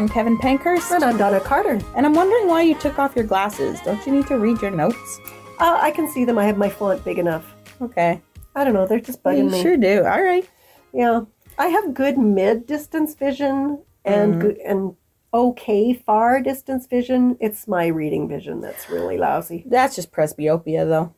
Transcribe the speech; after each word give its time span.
I'm 0.00 0.08
Kevin 0.08 0.38
Pankhurst, 0.38 0.90
And 0.92 1.04
I'm 1.04 1.18
Donna 1.18 1.40
Carter. 1.40 1.78
and 1.94 2.06
I'm 2.06 2.14
wondering 2.14 2.46
why 2.46 2.62
you 2.62 2.74
took 2.74 2.98
off 2.98 3.14
your 3.14 3.26
glasses. 3.26 3.80
Don't 3.84 4.06
you 4.06 4.12
need 4.12 4.26
to 4.28 4.38
read 4.38 4.62
your 4.62 4.70
notes? 4.70 5.20
Uh, 5.58 5.78
I 5.78 5.90
can 5.90 6.08
see 6.08 6.24
them. 6.24 6.38
I 6.38 6.46
have 6.46 6.56
my 6.56 6.70
font 6.70 7.04
big 7.04 7.18
enough. 7.18 7.44
Okay. 7.82 8.22
I 8.54 8.64
don't 8.64 8.72
know. 8.72 8.86
They're 8.86 8.98
just 8.98 9.22
bugging 9.22 9.44
You 9.44 9.50
me. 9.50 9.62
sure 9.62 9.76
do. 9.76 10.06
All 10.06 10.22
right. 10.22 10.48
Yeah. 10.92 11.22
I 11.58 11.68
have 11.68 11.94
good 11.94 12.18
mid 12.18 12.66
distance 12.66 13.14
vision 13.14 13.82
and 14.04 14.32
Mm-hmm. 14.34 14.40
good 14.40 14.58
and 14.58 14.96
okay 15.32 15.92
far 15.94 16.40
distance 16.40 16.86
vision. 16.86 17.36
It's 17.40 17.68
my 17.68 17.86
reading 17.86 18.28
vision 18.28 18.60
that's 18.60 18.88
really 18.90 19.18
lousy. 19.18 19.64
That's 19.66 19.94
just 19.96 20.10
presbyopia, 20.12 20.88
though. 20.88 21.14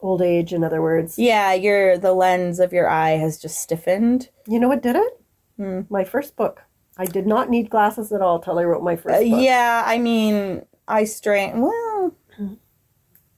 Old 0.00 0.22
age, 0.22 0.52
in 0.52 0.62
other 0.62 0.80
words. 0.82 1.18
Yeah, 1.18 1.52
your 1.54 1.98
the 1.98 2.12
lens 2.12 2.60
of 2.60 2.72
your 2.72 2.88
eye 2.88 3.12
has 3.12 3.38
just 3.38 3.58
stiffened. 3.58 4.28
You 4.46 4.60
know 4.60 4.68
what 4.68 4.82
did 4.82 4.96
it? 4.96 5.20
Hmm. 5.56 5.80
My 5.88 6.04
first 6.04 6.36
book. 6.36 6.62
I 6.98 7.04
did 7.06 7.26
not 7.26 7.50
need 7.50 7.68
glasses 7.70 8.12
at 8.12 8.22
all 8.22 8.38
till 8.38 8.58
I 8.58 8.64
wrote 8.64 8.82
my 8.82 8.96
first 8.96 9.16
Uh, 9.16 9.20
yeah, 9.20 9.82
I 9.84 9.98
mean, 9.98 10.64
I 10.88 11.04
strain. 11.04 11.60
Well, 11.60 12.14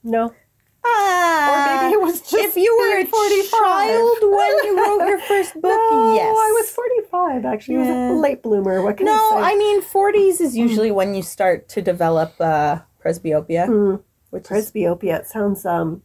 No. 0.04 0.32
Ah, 0.88 1.52
Or 1.52 1.58
maybe 1.68 1.92
it 1.94 2.00
was 2.00 2.20
just 2.20 2.34
if 2.44 2.56
you 2.56 2.70
were 2.78 2.92
a 2.98 3.04
being 3.04 3.06
45. 3.50 3.50
child 3.60 4.18
when 4.22 4.52
you 4.64 4.72
wrote 4.78 5.06
your 5.08 5.18
first 5.20 5.54
book. 5.64 5.64
No, 5.64 6.14
yes, 6.14 6.26
I 6.48 6.50
was 6.60 6.70
45 6.70 7.44
actually. 7.44 7.76
I 7.76 7.80
was 7.80 7.88
a 7.88 8.14
late 8.14 8.42
bloomer. 8.42 8.82
What 8.82 8.96
can 8.96 9.06
No, 9.06 9.12
I 9.12 9.16
say? 9.30 9.36
No, 9.36 9.42
I 9.42 9.56
mean, 9.56 9.82
40s 9.82 10.40
is 10.40 10.56
usually 10.56 10.90
when 10.90 11.14
you 11.14 11.22
start 11.22 11.68
to 11.70 11.82
develop 11.82 12.34
uh, 12.40 12.80
presbyopia, 13.04 13.66
Hmm. 13.66 13.96
which 14.30 14.44
is 14.44 14.70
presbyopia. 14.70 15.20
It 15.20 15.26
sounds 15.26 15.64
um, 15.66 16.02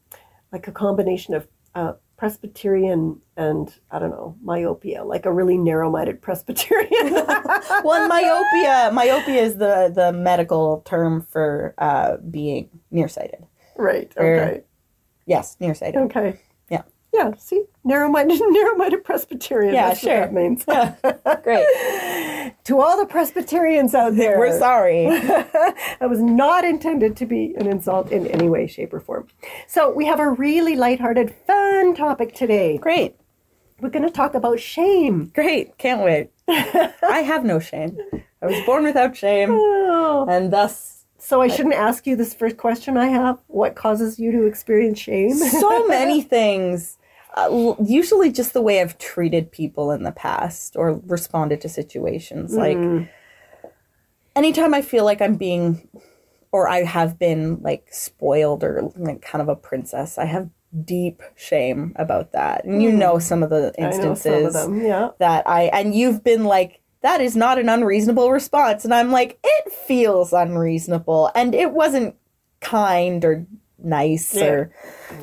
like 0.52 0.67
a 0.67 0.71
combination 0.71 1.33
of 1.33 1.47
uh, 1.75 1.93
Presbyterian 2.15 3.19
and 3.36 3.73
I 3.91 3.99
don't 3.99 4.11
know 4.11 4.36
myopia, 4.41 5.03
like 5.03 5.25
a 5.25 5.31
really 5.33 5.58
narrow-minded 5.58 6.21
Presbyterian. 6.21 7.13
well, 7.83 8.08
myopia. 8.08 8.91
Myopia 8.93 9.41
is 9.41 9.58
the 9.58 9.91
the 9.93 10.13
medical 10.13 10.81
term 10.86 11.25
for 11.30 11.73
uh, 11.77 12.17
being 12.30 12.69
nearsighted. 12.91 13.43
right. 13.75 14.11
Okay. 14.15 14.61
Yes, 15.25 15.57
nearsighted. 15.59 16.02
Okay. 16.03 16.39
Yeah. 16.69 16.83
Yeah. 17.13 17.33
See, 17.38 17.63
narrow-minded, 17.83 18.39
narrow-minded 18.47 19.03
Presbyterian. 19.03 19.73
Yeah, 19.73 19.89
That's 19.89 19.99
sure. 19.99 20.19
What 20.27 20.33
that 20.33 20.33
means. 20.33 20.65
Great. 21.43 22.53
to 22.65 22.80
all 22.81 22.97
the 22.97 23.05
Presbyterians 23.05 23.93
out 23.95 24.15
there, 24.15 24.38
We're 24.39 24.57
sorry. 24.57 25.05
that 25.05 26.09
was 26.09 26.21
not 26.21 26.65
intended 26.65 27.15
to 27.17 27.25
be 27.25 27.53
an 27.57 27.67
insult 27.67 28.11
in 28.11 28.27
any 28.27 28.49
way, 28.49 28.67
shape, 28.67 28.93
or 28.93 28.99
form. 28.99 29.27
So 29.67 29.89
we 29.91 30.05
have 30.05 30.19
a 30.19 30.30
really 30.30 30.75
lighthearted, 30.75 31.33
fun 31.47 31.95
topic 31.95 32.33
today. 32.33 32.77
Great. 32.77 33.15
We're 33.80 33.89
going 33.89 34.05
to 34.05 34.11
talk 34.11 34.33
about 34.33 34.59
shame. 34.59 35.31
Great. 35.35 35.77
Can't 35.77 36.02
wait. 36.02 36.30
I 36.47 37.23
have 37.25 37.43
no 37.43 37.59
shame. 37.59 37.97
I 38.41 38.45
was 38.45 38.59
born 38.65 38.83
without 38.83 39.15
shame, 39.15 39.49
Oh. 39.52 40.25
and 40.30 40.52
thus 40.52 41.02
So 41.23 41.41
I 41.41 41.47
shouldn't 41.47 41.75
ask 41.75 42.05
you 42.05 42.17
this 42.17 42.33
first 42.33 42.57
question 42.57 42.97
I 42.97 43.07
have. 43.07 43.39
What 43.47 43.75
causes 43.75 44.19
you 44.19 44.33
to 44.33 44.43
experience 44.45 44.99
shame? 44.99 45.33
so 45.38 45.88
many 45.88 46.21
things. 46.21 46.97
Uh, 47.33 47.75
usually, 47.81 48.30
just 48.30 48.52
the 48.52 48.61
way 48.61 48.81
I've 48.81 48.97
treated 48.97 49.49
people 49.49 49.91
in 49.91 50.03
the 50.03 50.11
past 50.11 50.75
or 50.75 50.99
responded 51.05 51.61
to 51.61 51.69
situations. 51.69 52.53
Like, 52.53 52.77
anytime 54.35 54.73
I 54.73 54.81
feel 54.81 55.05
like 55.05 55.21
I'm 55.21 55.35
being, 55.35 55.88
or 56.52 56.67
I 56.67 56.83
have 56.83 57.17
been 57.17 57.61
like 57.61 57.87
spoiled 57.89 58.61
or 58.61 58.92
like 58.98 59.21
kind 59.21 59.42
of 59.42 59.48
a 59.48 59.55
princess, 59.55 60.17
I 60.17 60.25
have 60.25 60.49
deep 60.83 61.23
shame 61.36 61.93
about 61.95 62.33
that. 62.33 62.65
And 62.65 62.83
you 62.83 62.92
know 62.92 63.17
some 63.17 63.43
of 63.43 63.49
the 63.49 63.73
I 63.77 63.81
know 63.81 63.87
instances 63.87 64.23
some 64.23 64.45
of 64.45 64.53
them. 64.53 64.86
Yeah. 64.86 65.11
that 65.19 65.48
I, 65.48 65.64
and 65.73 65.95
you've 65.95 66.21
been 66.21 66.43
like, 66.43 66.81
that 67.03 67.21
is 67.21 67.36
not 67.36 67.59
an 67.59 67.69
unreasonable 67.69 68.31
response. 68.31 68.83
And 68.86 68.93
I'm 68.93 69.11
like, 69.11 69.37
it 69.43 69.71
feels 69.71 70.33
unreasonable. 70.33 71.30
And 71.36 71.53
it 71.53 71.71
wasn't 71.71 72.15
kind 72.61 73.23
or 73.23 73.45
nice 73.77 74.36
or 74.37 74.71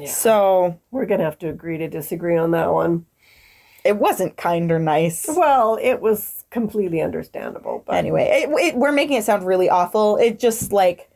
so 0.06 0.78
We're 0.90 1.06
going 1.06 1.20
to 1.20 1.24
have 1.24 1.38
to 1.38 1.48
agree 1.48 1.78
to 1.78 1.88
disagree 1.88 2.36
on 2.36 2.50
that 2.50 2.72
one. 2.72 3.06
it 3.82 3.96
wasn't 3.96 4.36
kind 4.36 4.70
or 4.70 4.78
nice. 4.78 5.24
Well, 5.26 5.78
it 5.80 6.00
was 6.02 6.44
completely 6.50 7.00
understandable. 7.00 7.82
But 7.86 7.96
Anyway, 7.96 8.24
it, 8.24 8.50
it, 8.50 8.76
we're 8.76 8.92
making 8.92 9.16
it 9.16 9.24
sound 9.24 9.46
really 9.46 9.70
awful. 9.70 10.18
It 10.18 10.38
just 10.38 10.72
like 10.72 11.10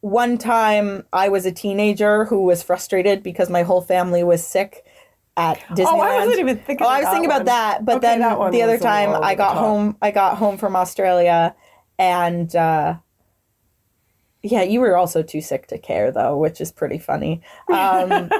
one 0.00 0.36
time 0.36 1.04
I 1.12 1.30
was 1.30 1.46
a 1.46 1.52
teenager 1.52 2.26
who 2.26 2.44
was 2.44 2.62
frustrated 2.62 3.22
because 3.22 3.48
my 3.48 3.62
whole 3.62 3.80
family 3.80 4.22
was 4.22 4.46
sick 4.46 4.84
at 5.36 5.58
Disneyland. 5.70 5.86
Oh, 5.86 6.00
I 6.00 6.18
wasn't 6.18 6.40
even 6.40 6.56
thinking 6.58 6.86
Oh, 6.86 6.90
I 6.90 7.00
was 7.00 7.08
thinking 7.08 7.26
about 7.26 7.38
one. 7.40 7.46
that, 7.46 7.84
but 7.84 7.96
Okay, 7.96 8.06
then 8.06 8.20
that 8.20 8.52
the 8.52 8.62
other 8.62 8.78
time 8.78 9.10
I 9.22 9.34
got 9.34 9.56
home. 9.56 9.96
I 10.00 10.10
got 10.10 10.38
home 10.38 10.56
from 10.58 10.74
Australia, 10.76 11.54
and 11.98 12.54
uh, 12.56 12.96
yeah, 14.42 14.62
you 14.62 14.80
were 14.80 14.96
also 14.96 15.22
too 15.22 15.40
sick 15.40 15.66
to 15.68 15.78
care 15.78 16.10
though, 16.10 16.36
which 16.36 16.60
is 16.60 16.72
pretty 16.72 16.98
funny. 16.98 17.42
Um, 17.72 18.30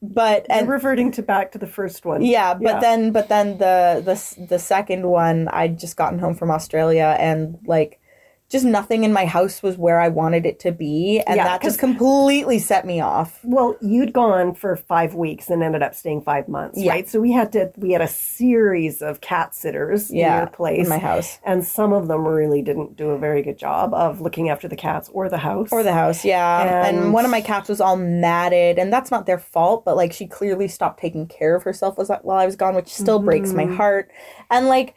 but 0.00 0.46
and 0.48 0.60
and 0.60 0.68
reverting 0.68 1.10
to 1.12 1.22
back 1.22 1.50
to 1.52 1.58
the 1.58 1.66
first 1.66 2.04
one. 2.04 2.22
yeah, 2.22 2.54
but 2.54 2.62
Yeah. 2.62 2.78
then 2.80 3.10
but 3.12 3.28
then 3.28 3.58
the 3.58 4.00
the 4.04 4.46
the 4.46 4.58
second 4.58 5.06
one, 5.08 5.48
I'd 5.48 5.78
just 5.78 5.96
gotten 5.96 6.20
home 6.20 6.34
from 6.34 6.50
Australia 6.52 7.16
and 7.18 7.58
like 7.66 7.97
just 8.50 8.64
nothing 8.64 9.04
in 9.04 9.12
my 9.12 9.26
house 9.26 9.62
was 9.62 9.76
where 9.76 10.00
I 10.00 10.08
wanted 10.08 10.46
it 10.46 10.58
to 10.60 10.72
be, 10.72 11.22
and 11.26 11.36
Yeah, 11.36 11.44
that 11.44 11.62
just 11.62 11.78
completely 11.78 12.58
set 12.58 12.86
me 12.86 12.98
off. 13.00 13.40
Well, 13.44 13.76
you'd 13.82 14.14
gone 14.14 14.54
for 14.54 14.74
five 14.74 15.14
weeks 15.14 15.50
and 15.50 15.62
ended 15.62 15.82
up 15.82 15.94
staying 15.94 16.22
five 16.22 16.48
months, 16.48 16.78
Yeah. 16.80 16.92
right? 16.92 17.08
So 17.08 17.20
we 17.20 17.30
had 17.32 17.52
to 17.52 17.70
we 17.76 17.92
had 17.92 18.00
a 18.00 18.08
series 18.08 19.02
of 19.02 19.20
cat 19.20 19.54
sitters 19.54 20.10
in 20.10 20.16
Yeah, 20.16 20.38
your 20.38 20.46
place, 20.46 20.84
in 20.84 20.88
my 20.88 20.96
house 20.98 21.38
and 21.44 21.62
some 21.64 21.92
of 21.92 22.08
them 22.08 22.26
really 22.26 22.62
didn't 22.62 22.96
do 22.96 23.10
a 23.10 23.18
very 23.18 23.42
good 23.42 23.58
job 23.58 23.92
of 23.92 24.20
looking 24.22 24.48
after 24.48 24.66
the 24.66 24.76
cats 24.76 25.10
or 25.12 25.28
the 25.28 25.36
house. 25.38 25.68
or 25.70 25.82
the 25.82 25.92
house, 25.92 26.24
yeah. 26.24 26.86
And, 26.86 26.96
And- 26.98 27.12
one 27.12 27.24
of 27.26 27.30
my 27.30 27.40
cats 27.42 27.68
was 27.68 27.80
all 27.82 27.96
matted, 27.96 28.78
and 28.78 28.90
that's 28.92 29.10
not 29.10 29.26
their 29.26 29.38
fault, 29.38 29.84
but 29.84 29.94
like 29.96 30.12
she 30.12 30.26
clearly 30.26 30.68
stopped 30.68 31.00
taking 31.00 31.26
care 31.26 31.54
of 31.54 31.62
herself 31.64 31.96
while 32.22 32.38
I 32.38 32.46
was 32.46 32.56
gone, 32.56 32.74
which 32.74 32.88
still 32.94 33.18
breaks 33.18 33.48
Mm-hmm. 33.50 33.70
my 33.70 33.76
heart. 33.76 34.10
And 34.50 34.68
like 34.68 34.94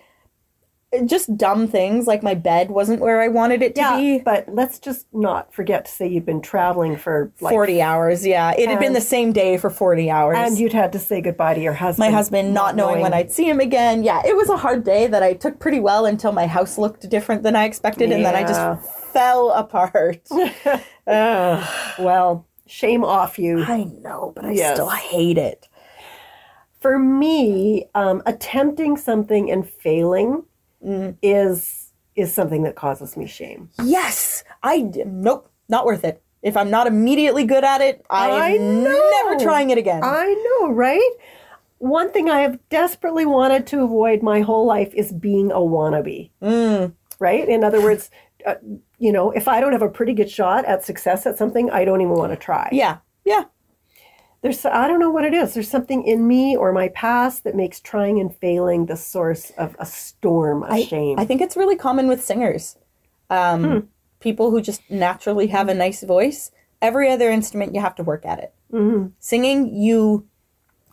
just 1.05 1.37
dumb 1.37 1.67
things, 1.67 2.05
like 2.05 2.21
my 2.21 2.33
bed 2.33 2.69
wasn't 2.69 2.99
where 2.99 3.21
I 3.21 3.29
wanted 3.29 3.61
it 3.61 3.75
to 3.75 3.81
yeah, 3.81 3.97
be. 3.97 4.19
but 4.19 4.45
let's 4.53 4.77
just 4.77 5.07
not 5.13 5.53
forget 5.53 5.85
to 5.85 5.91
say 5.91 6.05
you've 6.07 6.25
been 6.25 6.41
traveling 6.41 6.97
for 6.97 7.31
like 7.39 7.51
40 7.53 7.81
hours, 7.81 8.25
yeah. 8.27 8.51
It 8.57 8.67
had 8.69 8.79
been 8.79 8.91
the 8.93 8.99
same 9.01 9.31
day 9.31 9.57
for 9.57 9.69
40 9.69 10.09
hours. 10.09 10.37
and 10.37 10.59
you'd 10.59 10.73
had 10.73 10.91
to 10.91 10.99
say 10.99 11.21
goodbye 11.21 11.53
to 11.53 11.61
your 11.61 11.73
husband. 11.73 12.11
my 12.11 12.15
husband 12.15 12.53
not 12.53 12.75
knowing 12.75 12.99
when 13.01 13.13
I'd 13.13 13.31
see 13.31 13.47
him 13.49 13.59
again. 13.61 14.03
Yeah, 14.03 14.21
it 14.25 14.35
was 14.35 14.49
a 14.49 14.57
hard 14.57 14.83
day 14.83 15.07
that 15.07 15.23
I 15.23 15.33
took 15.33 15.59
pretty 15.59 15.79
well 15.79 16.05
until 16.05 16.33
my 16.33 16.45
house 16.45 16.77
looked 16.77 17.09
different 17.09 17.43
than 17.43 17.55
I 17.55 17.63
expected, 17.65 18.11
and 18.11 18.25
then 18.25 18.35
I 18.35 18.41
just 18.43 18.91
fell 19.13 19.51
apart. 19.51 20.27
Well, 21.99 22.47
shame 22.67 23.03
off 23.03 23.37
you. 23.39 23.63
I 23.63 23.83
know, 23.83 24.31
but 24.35 24.45
I 24.45 24.51
Yes. 24.51 24.75
still 24.75 24.89
hate 24.89 25.37
it. 25.37 25.67
For 26.79 26.97
me, 26.97 27.85
um, 27.93 28.23
attempting 28.25 28.97
something 28.97 29.51
and 29.51 29.67
failing 29.67 30.43
Mm. 30.85 31.17
is 31.21 31.91
is 32.15 32.33
something 32.33 32.63
that 32.63 32.75
causes 32.75 33.15
me 33.15 33.25
shame. 33.27 33.69
Yes, 33.83 34.43
I 34.63 34.89
nope, 35.05 35.49
not 35.69 35.85
worth 35.85 36.03
it. 36.03 36.21
If 36.41 36.57
I'm 36.57 36.69
not 36.71 36.87
immediately 36.87 37.45
good 37.45 37.63
at 37.63 37.81
it, 37.81 38.03
I 38.09 38.55
I'm 38.55 38.83
know. 38.83 39.11
never 39.23 39.43
trying 39.43 39.69
it 39.69 39.77
again. 39.77 40.01
I 40.03 40.59
know, 40.59 40.71
right? 40.71 41.11
One 41.77 42.11
thing 42.11 42.29
I 42.29 42.41
have 42.41 42.59
desperately 42.69 43.25
wanted 43.25 43.67
to 43.67 43.83
avoid 43.83 44.21
my 44.23 44.41
whole 44.41 44.65
life 44.65 44.93
is 44.93 45.11
being 45.11 45.51
a 45.51 45.55
wannabe. 45.59 46.29
Mm. 46.41 46.93
Right? 47.19 47.47
In 47.47 47.63
other 47.63 47.81
words, 47.81 48.09
uh, 48.45 48.55
you 48.97 49.11
know, 49.11 49.31
if 49.31 49.47
I 49.47 49.59
don't 49.59 49.71
have 49.71 49.81
a 49.83 49.89
pretty 49.89 50.13
good 50.13 50.29
shot 50.29 50.65
at 50.65 50.83
success 50.83 51.25
at 51.25 51.37
something, 51.37 51.69
I 51.69 51.85
don't 51.85 52.01
even 52.01 52.13
want 52.15 52.31
to 52.31 52.37
try. 52.37 52.69
yeah, 52.71 52.97
yeah. 53.23 53.43
There's 54.41 54.65
I 54.65 54.87
don't 54.87 54.99
know 54.99 55.11
what 55.11 55.23
it 55.23 55.33
is. 55.33 55.53
There's 55.53 55.69
something 55.69 56.03
in 56.03 56.27
me 56.27 56.55
or 56.57 56.71
my 56.73 56.87
past 56.89 57.43
that 57.43 57.55
makes 57.55 57.79
trying 57.79 58.19
and 58.19 58.35
failing 58.35 58.87
the 58.87 58.97
source 58.97 59.51
of 59.51 59.75
a 59.77 59.85
storm 59.85 60.63
of 60.63 60.79
shame. 60.79 61.19
I 61.19 61.25
think 61.25 61.41
it's 61.41 61.55
really 61.55 61.75
common 61.75 62.07
with 62.07 62.23
singers. 62.23 62.77
Um, 63.29 63.63
Hmm. 63.63 63.79
People 64.19 64.51
who 64.51 64.61
just 64.61 64.81
naturally 64.89 65.47
have 65.47 65.67
a 65.67 65.73
nice 65.73 66.03
voice. 66.03 66.51
Every 66.81 67.09
other 67.11 67.29
instrument, 67.31 67.73
you 67.73 67.81
have 67.81 67.95
to 67.95 68.03
work 68.03 68.23
at 68.25 68.37
it. 68.39 68.53
Mm-hmm. 68.71 69.07
Singing, 69.19 69.75
you 69.75 70.27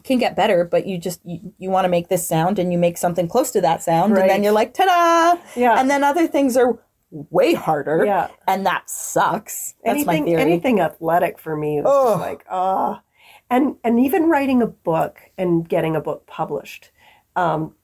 can 0.02 0.18
get 0.18 0.34
better, 0.34 0.64
but 0.64 0.86
you 0.86 0.96
just 0.98 1.20
you, 1.24 1.52
you 1.58 1.70
want 1.70 1.84
to 1.84 1.90
make 1.90 2.08
this 2.08 2.26
sound, 2.26 2.58
and 2.58 2.72
you 2.72 2.78
make 2.78 2.96
something 2.96 3.28
close 3.28 3.50
to 3.52 3.60
that 3.60 3.82
sound, 3.82 4.16
and 4.16 4.30
then 4.30 4.42
you're 4.42 4.52
like, 4.52 4.72
ta-da! 4.72 5.38
Yeah. 5.56 5.78
And 5.78 5.90
then 5.90 6.04
other 6.04 6.26
things 6.26 6.56
are 6.56 6.78
way 7.10 7.52
harder. 7.54 8.04
Yeah. 8.06 8.28
And 8.46 8.64
that 8.64 8.88
sucks. 8.88 9.74
That's 9.84 9.96
anything 9.96 10.24
my 10.24 10.30
theory. 10.30 10.40
anything 10.42 10.80
athletic 10.80 11.38
for 11.38 11.56
me 11.56 11.78
is 11.80 11.86
Ugh. 11.86 12.20
like 12.20 12.44
ah 12.50 13.02
and 13.50 13.76
and 13.84 13.98
even 14.00 14.28
writing 14.28 14.62
a 14.62 14.66
book 14.66 15.20
and 15.36 15.68
getting 15.68 15.96
a 15.96 16.00
book 16.00 16.26
published 16.26 16.90
um, 17.36 17.74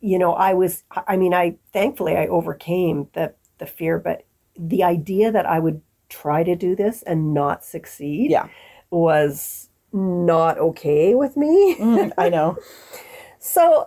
you 0.00 0.18
know, 0.18 0.34
I 0.34 0.52
was, 0.52 0.84
I 1.06 1.16
mean, 1.16 1.32
I 1.32 1.56
thankfully 1.72 2.16
I 2.16 2.26
overcame 2.26 3.08
the 3.14 3.34
the 3.58 3.66
fear, 3.66 3.98
but 3.98 4.24
the 4.58 4.82
idea 4.82 5.32
that 5.32 5.46
I 5.46 5.58
would 5.58 5.80
try 6.10 6.42
to 6.42 6.54
do 6.54 6.76
this 6.76 7.02
and 7.02 7.32
not 7.32 7.64
succeed 7.64 8.30
Yeah. 8.30 8.48
was 8.90 9.70
not 9.92 10.58
okay 10.58 11.14
with 11.14 11.36
me. 11.36 11.76
Mm, 11.76 12.12
I 12.18 12.28
know. 12.28 12.58
So 13.46 13.86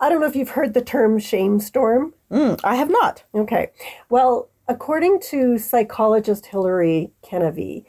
I 0.00 0.10
don't 0.10 0.20
know 0.20 0.26
if 0.26 0.36
you've 0.36 0.50
heard 0.50 0.74
the 0.74 0.82
term 0.82 1.18
shame 1.18 1.60
storm. 1.60 2.12
Mm, 2.30 2.60
I 2.62 2.74
have 2.74 2.90
not. 2.90 3.24
Okay. 3.34 3.70
Well, 4.10 4.50
according 4.68 5.20
to 5.30 5.56
psychologist 5.56 6.44
Hilary 6.44 7.10
Kennevy, 7.22 7.86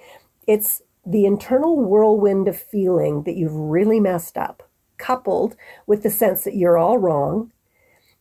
it's 0.47 0.81
the 1.09 1.25
internal 1.25 1.75
whirlwind 1.79 2.47
of 2.47 2.56
feeling 2.56 3.23
that 3.23 3.35
you've 3.35 3.56
really 3.56 4.00
messed 4.00 4.38
up, 4.38 4.69
coupled 5.00 5.56
with 5.88 6.03
the 6.03 6.09
sense 6.11 6.44
that 6.44 6.56
you're 6.56 6.77
all 6.77 7.00
wrong. 7.00 7.51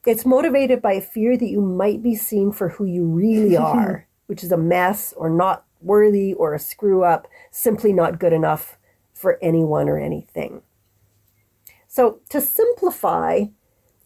It's 0.06 0.24
motivated 0.24 0.80
by 0.80 0.94
a 0.94 1.02
fear 1.02 1.36
that 1.36 1.50
you 1.50 1.60
might 1.60 2.02
be 2.02 2.14
seen 2.14 2.50
for 2.50 2.70
who 2.70 2.86
you 2.86 3.04
really 3.04 3.56
are, 3.58 4.08
which 4.26 4.42
is 4.42 4.50
a 4.50 4.56
mess 4.56 5.12
or 5.18 5.28
not 5.28 5.66
worthy 5.82 6.32
or 6.32 6.54
a 6.54 6.58
screw 6.58 7.04
up, 7.04 7.28
simply 7.50 7.92
not 7.92 8.18
good 8.18 8.32
enough 8.32 8.78
for 9.12 9.38
anyone 9.42 9.88
or 9.88 9.98
anything. 9.98 10.62
So, 11.88 12.20
to 12.30 12.40
simplify, 12.40 13.44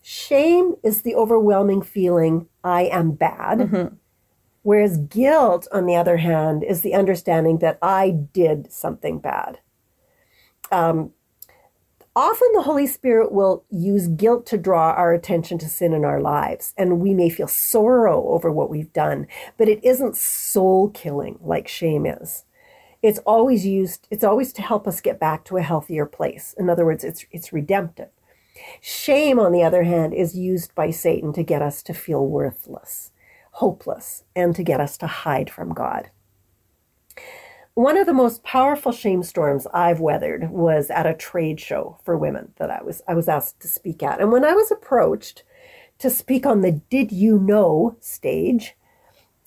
shame 0.02 0.75
is 0.82 1.02
the 1.02 1.14
overwhelming 1.14 1.82
feeling 1.82 2.49
I 2.64 2.82
am 2.82 3.12
bad. 3.12 3.58
Mm-hmm. 3.58 3.94
Whereas 4.62 4.97
guilt, 4.97 5.67
on 5.73 5.87
the 5.87 5.97
other 5.97 6.19
hand, 6.19 6.62
is 6.62 6.82
the 6.82 6.94
understanding 6.94 7.59
that 7.59 7.79
I 7.82 8.11
did 8.11 8.73
something 8.73 9.19
bad. 9.19 9.59
Um, 10.70 11.11
often 12.14 12.49
the 12.55 12.62
Holy 12.62 12.87
Spirit 12.87 13.32
will 13.32 13.64
use 13.70 14.06
guilt 14.06 14.47
to 14.47 14.59
draw 14.59 14.93
our 14.93 15.12
attention 15.12 15.59
to 15.59 15.69
sin 15.69 15.93
in 15.93 16.05
our 16.05 16.20
lives, 16.20 16.75
and 16.79 17.00
we 17.00 17.12
may 17.12 17.29
feel 17.29 17.49
sorrow 17.49 18.29
over 18.29 18.53
what 18.53 18.70
we've 18.70 18.93
done, 18.93 19.26
but 19.59 19.69
it 19.69 19.85
isn't 19.85 20.17
soul 20.17 20.91
killing 20.91 21.38
like 21.41 21.67
shame 21.67 22.06
is. 22.06 22.44
It's 23.03 23.19
always 23.20 23.67
used, 23.67 24.06
it's 24.12 24.23
always 24.23 24.53
to 24.53 24.62
help 24.62 24.87
us 24.87 25.00
get 25.00 25.19
back 25.19 25.44
to 25.47 25.56
a 25.56 25.62
healthier 25.62 26.06
place. 26.06 26.55
In 26.56 26.70
other 26.70 26.85
words, 26.85 27.03
it's, 27.03 27.26
it's 27.32 27.53
redemptive. 27.53 28.11
Shame, 28.81 29.41
on 29.41 29.50
the 29.50 29.64
other 29.64 29.82
hand, 29.82 30.14
is 30.14 30.37
used 30.37 30.73
by 30.76 30.93
Satan 30.93 31.32
to 31.32 31.43
get 31.43 31.62
us 31.62 31.82
to 31.82 31.94
feel 31.94 32.25
worthless 32.25 33.12
hopeless 33.52 34.25
and 34.34 34.54
to 34.56 34.62
get 34.62 34.81
us 34.81 34.96
to 34.99 35.06
hide 35.06 35.50
from 35.50 35.72
God. 35.72 36.10
One 37.75 37.96
of 37.96 38.06
the 38.06 38.12
most 38.12 38.43
powerful 38.43 38.93
shame 38.93 39.22
storms 39.22 39.66
I've 39.72 40.00
weathered 40.00 40.50
was 40.50 40.90
at 40.90 41.06
a 41.06 41.14
trade 41.14 41.58
show 41.58 41.99
for 42.04 42.19
women 42.19 42.52
that 42.56 42.70
I 42.70 42.82
was 42.82 43.00
I 43.08 43.14
was 43.14 43.28
asked 43.28 43.60
to 43.60 43.69
speak 43.69 44.02
at. 44.02 44.20
And 44.20 44.31
when 44.31 44.44
I 44.44 44.52
was 44.52 44.70
approached 44.70 45.43
to 45.99 46.10
speak 46.10 46.44
on 46.44 46.60
the 46.60 46.72
did 46.72 47.12
you 47.12 47.38
know 47.38 47.96
stage 48.00 48.75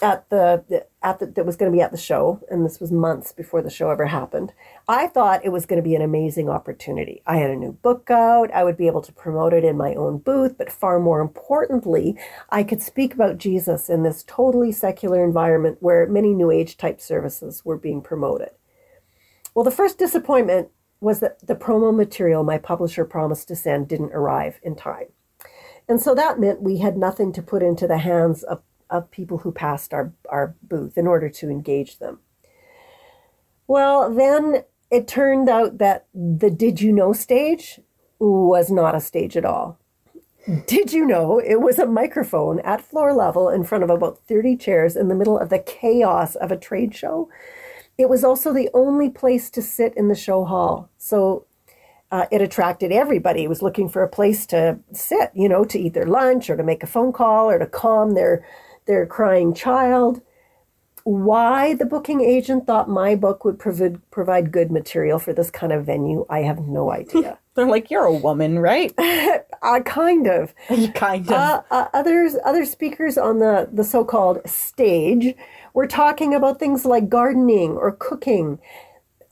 at 0.01 0.27
the 0.29 0.87
at 1.05 1.19
the 1.19 1.27
that 1.27 1.45
was 1.45 1.55
going 1.55 1.71
to 1.71 1.75
be 1.75 1.81
at 1.81 1.91
the 1.91 1.97
show 1.97 2.41
and 2.49 2.65
this 2.65 2.79
was 2.79 2.91
months 2.91 3.31
before 3.31 3.61
the 3.61 3.69
show 3.69 3.91
ever 3.91 4.07
happened. 4.07 4.51
I 4.87 5.05
thought 5.05 5.45
it 5.45 5.51
was 5.51 5.67
going 5.67 5.81
to 5.81 5.87
be 5.87 5.95
an 5.95 6.01
amazing 6.01 6.49
opportunity. 6.49 7.21
I 7.27 7.37
had 7.37 7.51
a 7.51 7.55
new 7.55 7.73
book 7.73 8.09
out. 8.09 8.51
I 8.51 8.63
would 8.63 8.75
be 8.75 8.87
able 8.87 9.03
to 9.03 9.13
promote 9.13 9.53
it 9.53 9.63
in 9.63 9.77
my 9.77 9.93
own 9.93 10.17
booth 10.17 10.57
but 10.57 10.71
far 10.71 10.99
more 10.99 11.21
importantly 11.21 12.17
i 12.49 12.63
could 12.63 12.81
speak 12.81 13.13
about 13.13 13.37
jesus 13.37 13.89
in 13.89 14.01
this 14.03 14.23
totally 14.23 14.71
secular 14.71 15.23
environment 15.23 15.77
where 15.79 16.07
many 16.07 16.33
new 16.33 16.49
age 16.49 16.75
type 16.75 16.99
services 16.99 17.63
were 17.63 17.77
being 17.77 18.01
promoted. 18.01 18.49
Well 19.53 19.63
the 19.63 19.71
first 19.71 19.99
disappointment 19.99 20.69
was 20.99 21.19
that 21.19 21.45
the 21.45 21.55
promo 21.55 21.95
material 21.95 22.43
my 22.43 22.57
publisher 22.57 23.05
promised 23.05 23.47
to 23.49 23.55
send 23.55 23.87
didn't 23.87 24.13
arrive 24.13 24.59
in 24.63 24.75
time. 24.75 25.07
And 25.87 26.01
so 26.01 26.15
that 26.15 26.39
meant 26.39 26.63
we 26.63 26.79
had 26.79 26.97
nothing 26.97 27.31
to 27.33 27.43
put 27.43 27.61
into 27.61 27.85
the 27.85 27.99
hands 27.99 28.41
of 28.41 28.63
of 28.89 29.11
people 29.11 29.39
who 29.39 29.51
passed 29.51 29.93
our, 29.93 30.13
our 30.29 30.55
booth 30.63 30.97
in 30.97 31.07
order 31.07 31.29
to 31.29 31.49
engage 31.49 31.99
them. 31.99 32.19
Well, 33.67 34.13
then 34.13 34.63
it 34.91 35.07
turned 35.07 35.49
out 35.49 35.79
that 35.79 36.05
the 36.13 36.51
Did 36.51 36.81
You 36.81 36.91
Know 36.91 37.13
stage 37.13 37.79
was 38.19 38.71
not 38.71 38.95
a 38.95 39.01
stage 39.01 39.35
at 39.35 39.45
all. 39.45 39.79
Did 40.67 40.93
you 40.93 41.07
know 41.07 41.39
it 41.39 41.59
was 41.59 41.79
a 41.79 41.87
microphone 41.87 42.59
at 42.59 42.85
floor 42.85 43.13
level 43.13 43.49
in 43.49 43.63
front 43.63 43.83
of 43.83 43.89
about 43.89 44.19
30 44.27 44.57
chairs 44.57 44.95
in 44.95 45.07
the 45.07 45.15
middle 45.15 45.39
of 45.39 45.49
the 45.49 45.57
chaos 45.57 46.35
of 46.35 46.51
a 46.51 46.57
trade 46.57 46.93
show? 46.93 47.29
It 47.97 48.09
was 48.09 48.23
also 48.23 48.53
the 48.53 48.69
only 48.73 49.09
place 49.09 49.49
to 49.51 49.61
sit 49.63 49.95
in 49.97 50.07
the 50.07 50.15
show 50.15 50.45
hall. 50.45 50.89
So 50.99 51.45
uh, 52.11 52.27
it 52.31 52.41
attracted 52.41 52.91
everybody 52.91 53.43
who 53.43 53.49
was 53.49 53.63
looking 53.63 53.89
for 53.89 54.03
a 54.03 54.07
place 54.07 54.45
to 54.47 54.79
sit, 54.93 55.31
you 55.33 55.49
know, 55.49 55.65
to 55.65 55.79
eat 55.79 55.95
their 55.95 56.05
lunch 56.05 56.49
or 56.49 56.57
to 56.57 56.63
make 56.63 56.83
a 56.83 56.87
phone 56.87 57.11
call 57.11 57.49
or 57.49 57.57
to 57.57 57.65
calm 57.65 58.13
their 58.13 58.45
their 58.85 59.05
crying 59.05 59.53
child. 59.53 60.21
Why 61.03 61.75
the 61.75 61.85
booking 61.85 62.21
agent 62.21 62.65
thought 62.65 62.89
my 62.89 63.15
book 63.15 63.45
would 63.45 63.59
provide 63.59 64.09
provide 64.09 64.51
good 64.51 64.71
material 64.71 65.19
for 65.19 65.33
this 65.33 65.51
kind 65.51 65.71
of 65.71 65.85
venue, 65.85 66.25
I 66.29 66.39
have 66.39 66.59
no 66.59 66.91
idea. 67.01 67.37
They're 67.55 67.67
like, 67.67 67.89
you're 67.89 68.03
a 68.03 68.13
woman, 68.13 68.59
right? 68.59 68.93
uh, 68.97 69.79
kind 69.85 70.27
of. 70.27 70.53
kind 70.93 71.25
of. 71.27 71.31
Uh, 71.31 71.61
uh, 71.71 71.87
others, 71.93 72.35
other 72.43 72.65
speakers 72.65 73.17
on 73.17 73.39
the, 73.39 73.69
the 73.71 73.83
so-called 73.83 74.41
stage 74.45 75.35
were 75.73 75.87
talking 75.87 76.33
about 76.33 76.59
things 76.59 76.85
like 76.85 77.07
gardening 77.07 77.71
or 77.71 77.93
cooking. 77.93 78.59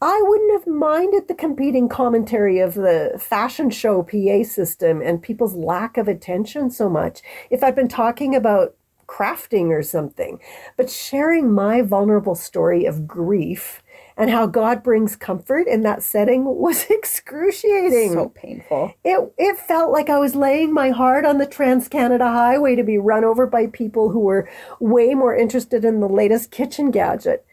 I 0.02 0.22
wouldn't 0.26 0.52
have 0.54 0.68
minded 0.68 1.28
the 1.28 1.34
competing 1.34 1.88
commentary 1.88 2.60
of 2.60 2.74
the 2.74 3.18
fashion 3.20 3.70
show 3.70 4.04
PA 4.04 4.44
system 4.44 5.02
and 5.02 5.22
people's 5.22 5.56
lack 5.56 5.98
of 5.98 6.08
attention 6.08 6.72
so 6.72 6.90
much 6.90 7.22
if 7.50 7.64
I'd 7.64 7.76
been 7.76 7.88
talking 7.88 8.36
about 8.36 8.76
crafting 9.08 9.70
or 9.70 9.84
something. 9.84 10.40
But 10.78 10.90
sharing 10.90 11.52
my 11.52 11.82
vulnerable 11.82 12.36
story 12.36 12.86
of 12.86 13.08
grief 13.08 13.82
and 14.16 14.30
how 14.30 14.46
God 14.46 14.84
brings 14.84 15.16
comfort 15.16 15.68
in 15.68 15.82
that 15.82 16.04
setting 16.04 16.46
was 16.46 16.86
excruciating. 16.90 18.14
so 18.14 18.30
painful. 18.30 18.94
It 19.04 19.34
it 19.38 19.58
felt 19.58 19.92
like 19.92 20.10
I 20.10 20.20
was 20.20 20.36
laying 20.36 20.74
my 20.74 20.90
heart 20.90 21.26
on 21.26 21.38
the 21.38 21.48
Trans 21.48 21.88
Canada 21.88 22.28
Highway 22.28 22.76
to 22.76 22.84
be 22.84 22.98
run 22.98 23.24
over 23.24 23.48
by 23.48 23.68
people 23.68 24.10
who 24.10 24.20
were 24.20 24.50
way 24.80 25.14
more 25.14 25.36
interested 25.36 25.84
in 25.84 26.00
the 26.00 26.10
latest 26.10 26.52
kitchen 26.52 26.92
gadget. 26.92 27.46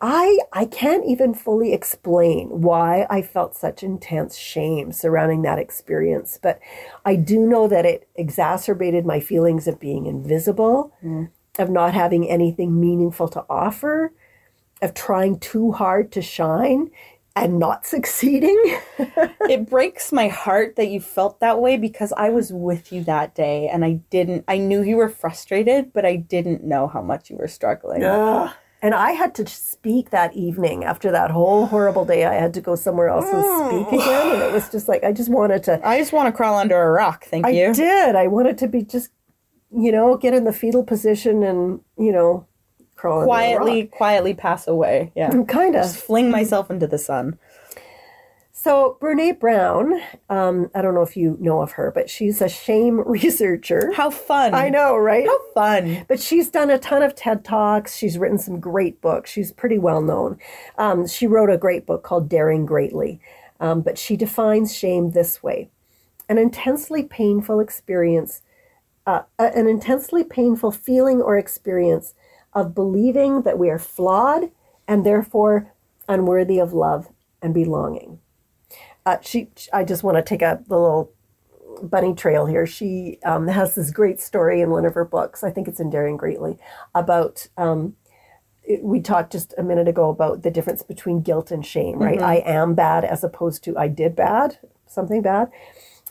I 0.00 0.38
I 0.52 0.64
can't 0.64 1.04
even 1.06 1.34
fully 1.34 1.72
explain 1.72 2.48
why 2.62 3.06
I 3.10 3.22
felt 3.22 3.56
such 3.56 3.82
intense 3.82 4.36
shame 4.36 4.92
surrounding 4.92 5.42
that 5.42 5.58
experience, 5.58 6.38
but 6.40 6.60
I 7.04 7.16
do 7.16 7.46
know 7.46 7.68
that 7.68 7.84
it 7.84 8.08
exacerbated 8.14 9.04
my 9.04 9.20
feelings 9.20 9.66
of 9.68 9.80
being 9.80 10.06
invisible, 10.06 10.94
mm. 11.04 11.30
of 11.58 11.70
not 11.70 11.94
having 11.94 12.28
anything 12.28 12.80
meaningful 12.80 13.28
to 13.28 13.44
offer, 13.50 14.12
of 14.80 14.94
trying 14.94 15.38
too 15.38 15.72
hard 15.72 16.12
to 16.12 16.22
shine 16.22 16.90
and 17.34 17.58
not 17.58 17.86
succeeding. 17.94 18.58
it 18.98 19.68
breaks 19.68 20.12
my 20.12 20.28
heart 20.28 20.76
that 20.76 20.88
you 20.88 21.00
felt 21.00 21.40
that 21.40 21.60
way 21.60 21.76
because 21.76 22.12
I 22.16 22.30
was 22.30 22.52
with 22.52 22.92
you 22.92 23.04
that 23.04 23.34
day 23.34 23.68
and 23.68 23.84
I 23.84 24.00
didn't 24.10 24.44
I 24.48 24.58
knew 24.58 24.82
you 24.82 24.96
were 24.96 25.08
frustrated, 25.08 25.92
but 25.92 26.04
I 26.04 26.16
didn't 26.16 26.64
know 26.64 26.86
how 26.88 27.02
much 27.02 27.30
you 27.30 27.36
were 27.36 27.48
struggling. 27.48 28.04
Ugh. 28.04 28.52
And 28.82 28.96
I 28.96 29.12
had 29.12 29.32
to 29.36 29.46
speak 29.46 30.10
that 30.10 30.34
evening 30.34 30.82
after 30.84 31.12
that 31.12 31.30
whole 31.30 31.66
horrible 31.66 32.04
day. 32.04 32.24
I 32.24 32.34
had 32.34 32.52
to 32.54 32.60
go 32.60 32.74
somewhere 32.74 33.08
else 33.08 33.26
and 33.32 33.40
hmm. 33.40 33.88
speak 33.88 34.00
again. 34.00 34.32
And 34.34 34.42
it 34.42 34.52
was 34.52 34.68
just 34.70 34.88
like, 34.88 35.04
I 35.04 35.12
just 35.12 35.30
wanted 35.30 35.62
to. 35.64 35.80
I 35.86 35.98
just 35.98 36.12
want 36.12 36.26
to 36.26 36.32
crawl 36.32 36.58
under 36.58 36.82
a 36.82 36.90
rock, 36.90 37.24
thank 37.24 37.46
I 37.46 37.50
you. 37.50 37.70
I 37.70 37.72
did. 37.72 38.16
I 38.16 38.26
wanted 38.26 38.58
to 38.58 38.66
be 38.66 38.82
just, 38.82 39.10
you 39.70 39.92
know, 39.92 40.16
get 40.16 40.34
in 40.34 40.42
the 40.42 40.52
fetal 40.52 40.82
position 40.82 41.44
and, 41.44 41.80
you 41.96 42.10
know, 42.10 42.44
crawl 42.96 43.20
under 43.20 43.24
a 43.24 43.28
Quietly, 43.28 43.84
quietly 43.84 44.34
pass 44.34 44.66
away. 44.66 45.12
Yeah. 45.14 45.30
Kind 45.48 45.74
Just 45.74 45.96
of. 45.96 46.02
fling 46.02 46.32
myself 46.32 46.68
into 46.68 46.88
the 46.88 46.98
sun. 46.98 47.38
So, 48.62 48.96
Brene 49.00 49.40
Brown, 49.40 50.00
um, 50.30 50.70
I 50.72 50.82
don't 50.82 50.94
know 50.94 51.02
if 51.02 51.16
you 51.16 51.36
know 51.40 51.62
of 51.62 51.72
her, 51.72 51.90
but 51.92 52.08
she's 52.08 52.40
a 52.40 52.48
shame 52.48 53.00
researcher. 53.06 53.90
How 53.92 54.08
fun. 54.08 54.54
I 54.54 54.68
know, 54.68 54.96
right? 54.96 55.26
How 55.26 55.40
fun. 55.52 56.04
But 56.06 56.20
she's 56.20 56.48
done 56.48 56.70
a 56.70 56.78
ton 56.78 57.02
of 57.02 57.16
TED 57.16 57.44
Talks. 57.44 57.96
She's 57.96 58.18
written 58.18 58.38
some 58.38 58.60
great 58.60 59.00
books. 59.00 59.32
She's 59.32 59.50
pretty 59.50 59.80
well 59.80 60.00
known. 60.00 60.38
Um, 60.78 61.08
she 61.08 61.26
wrote 61.26 61.50
a 61.50 61.58
great 61.58 61.86
book 61.86 62.04
called 62.04 62.28
Daring 62.28 62.64
Greatly. 62.64 63.20
Um, 63.58 63.80
but 63.80 63.98
she 63.98 64.16
defines 64.16 64.72
shame 64.72 65.10
this 65.10 65.42
way 65.42 65.68
an 66.28 66.38
intensely 66.38 67.02
painful 67.02 67.58
experience, 67.58 68.42
uh, 69.08 69.22
an 69.40 69.66
intensely 69.66 70.22
painful 70.22 70.70
feeling 70.70 71.20
or 71.20 71.36
experience 71.36 72.14
of 72.52 72.76
believing 72.76 73.42
that 73.42 73.58
we 73.58 73.70
are 73.70 73.80
flawed 73.80 74.52
and 74.86 75.04
therefore 75.04 75.72
unworthy 76.08 76.60
of 76.60 76.72
love 76.72 77.08
and 77.42 77.52
belonging. 77.52 78.20
Uh, 79.04 79.16
she, 79.20 79.48
I 79.72 79.84
just 79.84 80.02
want 80.02 80.16
to 80.16 80.22
take 80.22 80.42
a 80.42 80.62
the 80.68 80.78
little 80.78 81.12
bunny 81.82 82.14
trail 82.14 82.46
here. 82.46 82.66
She 82.66 83.18
um, 83.24 83.48
has 83.48 83.74
this 83.74 83.90
great 83.90 84.20
story 84.20 84.60
in 84.60 84.70
one 84.70 84.84
of 84.84 84.94
her 84.94 85.04
books. 85.04 85.42
I 85.42 85.50
think 85.50 85.68
it's 85.68 85.80
in 85.80 85.90
Daring 85.90 86.16
Greatly 86.16 86.58
about. 86.94 87.48
Um, 87.56 87.96
it- 88.64 88.84
we 88.84 89.00
talked 89.00 89.32
just 89.32 89.52
a 89.58 89.62
minute 89.62 89.88
ago 89.88 90.08
about 90.08 90.42
the 90.42 90.50
difference 90.50 90.84
between 90.84 91.20
guilt 91.20 91.50
and 91.50 91.66
shame, 91.66 91.98
right? 91.98 92.20
I 92.22 92.36
am 92.46 92.74
bad 92.74 93.04
as 93.04 93.24
opposed 93.24 93.64
to 93.64 93.76
I 93.76 93.88
did 93.88 94.14
bad, 94.14 94.58
something 94.86 95.20
bad. 95.20 95.50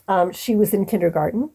Um, 0.06 0.32
she 0.32 0.54
was 0.54 0.74
in 0.74 0.84
kindergarten 0.84 1.48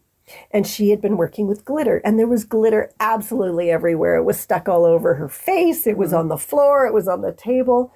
and 0.50 0.66
she 0.66 0.90
had 0.90 1.00
been 1.00 1.16
working 1.16 1.46
with 1.48 1.64
glitter, 1.64 2.02
and 2.04 2.18
there 2.18 2.28
was 2.28 2.44
glitter 2.46 2.92
absolutely 3.00 3.70
everywhere. 3.70 4.16
It 4.16 4.24
was 4.24 4.40
stuck 4.40 4.68
all 4.68 4.86
over 4.86 5.14
her 5.16 5.30
face, 5.30 5.86
it 5.86 5.98
was 5.98 6.14
on 6.14 6.30
the 6.30 6.38
floor, 6.38 6.86
it 6.88 6.94
was 6.94 7.08
on 7.08 7.22
the 7.22 7.32
table. 7.32 7.94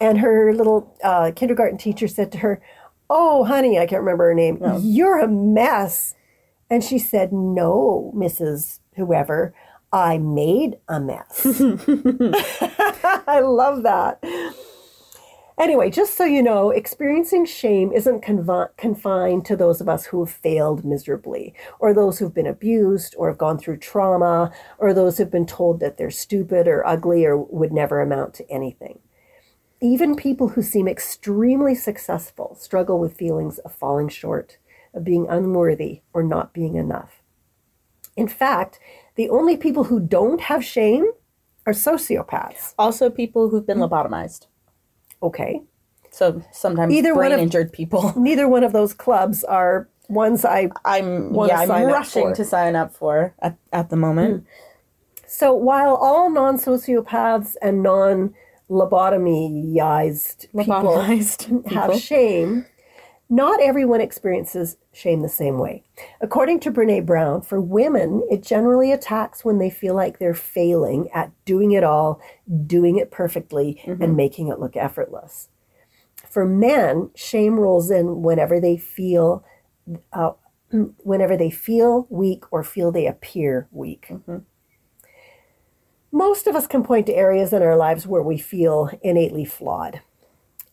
And 0.00 0.18
her 0.18 0.52
little 0.54 0.96
uh, 1.04 1.32
kindergarten 1.36 1.78
teacher 1.78 2.08
said 2.08 2.32
to 2.32 2.38
her, 2.38 2.62
Oh, 3.08 3.44
honey, 3.44 3.78
I 3.78 3.86
can't 3.86 4.02
remember 4.02 4.28
her 4.28 4.34
name, 4.34 4.62
you're 4.80 5.18
a 5.18 5.28
mess. 5.28 6.14
And 6.70 6.82
she 6.82 6.98
said, 6.98 7.32
No, 7.32 8.12
Mrs. 8.16 8.78
Whoever, 8.96 9.52
I 9.92 10.18
made 10.18 10.78
a 10.88 11.00
mess. 11.00 11.44
I 13.26 13.40
love 13.40 13.82
that. 13.82 14.22
Anyway, 15.60 15.90
just 15.90 16.16
so 16.16 16.24
you 16.24 16.42
know, 16.42 16.70
experiencing 16.70 17.44
shame 17.44 17.92
isn't 17.92 18.24
confi- 18.24 18.74
confined 18.78 19.44
to 19.44 19.54
those 19.54 19.82
of 19.82 19.90
us 19.90 20.06
who 20.06 20.24
have 20.24 20.34
failed 20.34 20.86
miserably, 20.86 21.52
or 21.78 21.92
those 21.92 22.18
who've 22.18 22.32
been 22.32 22.46
abused, 22.46 23.14
or 23.18 23.28
have 23.28 23.36
gone 23.36 23.58
through 23.58 23.76
trauma, 23.76 24.50
or 24.78 24.94
those 24.94 25.18
who've 25.18 25.30
been 25.30 25.44
told 25.44 25.80
that 25.80 25.98
they're 25.98 26.10
stupid 26.10 26.66
or 26.66 26.86
ugly 26.86 27.26
or 27.26 27.36
would 27.36 27.74
never 27.74 28.00
amount 28.00 28.32
to 28.32 28.50
anything. 28.50 29.00
Even 29.80 30.14
people 30.14 30.48
who 30.48 30.62
seem 30.62 30.86
extremely 30.86 31.74
successful 31.74 32.56
struggle 32.58 32.98
with 32.98 33.16
feelings 33.16 33.58
of 33.60 33.72
falling 33.72 34.08
short, 34.08 34.58
of 34.92 35.04
being 35.04 35.26
unworthy, 35.28 36.02
or 36.12 36.22
not 36.22 36.52
being 36.52 36.76
enough. 36.76 37.22
In 38.16 38.28
fact, 38.28 38.78
the 39.14 39.30
only 39.30 39.56
people 39.56 39.84
who 39.84 39.98
don't 39.98 40.42
have 40.42 40.64
shame 40.64 41.10
are 41.66 41.72
sociopaths. 41.72 42.74
Also, 42.78 43.08
people 43.08 43.48
who've 43.48 43.66
been 43.66 43.78
hmm? 43.78 43.84
lobotomized. 43.84 44.46
Okay. 45.22 45.62
So 46.10 46.42
sometimes 46.52 46.92
Either 46.92 47.14
one 47.14 47.28
brain 47.28 47.32
of- 47.32 47.40
injured 47.40 47.72
people. 47.72 48.12
Neither 48.16 48.48
one 48.48 48.64
of 48.64 48.72
those 48.72 48.92
clubs 48.92 49.44
are 49.44 49.88
ones 50.08 50.44
I. 50.44 50.70
I'm 50.84 51.32
yeah, 51.34 51.60
I'm 51.60 51.86
rushing 51.86 52.34
to 52.34 52.44
sign 52.44 52.76
up 52.76 52.92
for 52.92 53.34
at, 53.40 53.56
at 53.72 53.90
the 53.90 53.96
moment. 53.96 54.42
Hmm. 54.42 54.46
So 55.26 55.54
while 55.54 55.94
all 55.94 56.28
non 56.28 56.56
sociopaths 56.58 57.56
and 57.62 57.82
non 57.82 58.34
lobotomized 58.70 60.42
people 60.52 60.64
Lobotomized 60.64 61.72
have 61.72 61.98
shame, 61.98 62.66
not 63.28 63.60
everyone 63.60 64.00
experiences 64.00 64.76
shame 64.92 65.22
the 65.22 65.28
same 65.28 65.58
way. 65.58 65.82
According 66.20 66.60
to 66.60 66.70
Brene 66.70 67.04
Brown, 67.04 67.42
for 67.42 67.60
women, 67.60 68.22
it 68.30 68.42
generally 68.42 68.92
attacks 68.92 69.44
when 69.44 69.58
they 69.58 69.70
feel 69.70 69.94
like 69.94 70.18
they're 70.18 70.34
failing 70.34 71.08
at 71.12 71.32
doing 71.44 71.72
it 71.72 71.84
all, 71.84 72.20
doing 72.66 72.96
it 72.98 73.10
perfectly, 73.10 73.80
and 74.00 74.16
making 74.16 74.48
it 74.48 74.60
look 74.60 74.76
effortless. 74.76 75.48
For 76.28 76.46
men, 76.46 77.10
shame 77.14 77.58
rolls 77.58 77.90
in 77.90 78.22
whenever 78.22 78.60
they 78.60 78.76
feel. 78.76 79.44
Uh, 80.12 80.32
whenever 80.98 81.36
they 81.36 81.50
feel 81.50 82.06
weak 82.10 82.44
or 82.52 82.62
feel 82.62 82.92
they 82.92 83.06
appear 83.06 83.66
weak. 83.72 84.12
Most 86.12 86.46
of 86.46 86.56
us 86.56 86.66
can 86.66 86.82
point 86.82 87.06
to 87.06 87.14
areas 87.14 87.52
in 87.52 87.62
our 87.62 87.76
lives 87.76 88.06
where 88.06 88.22
we 88.22 88.38
feel 88.38 88.90
innately 89.02 89.44
flawed. 89.44 90.00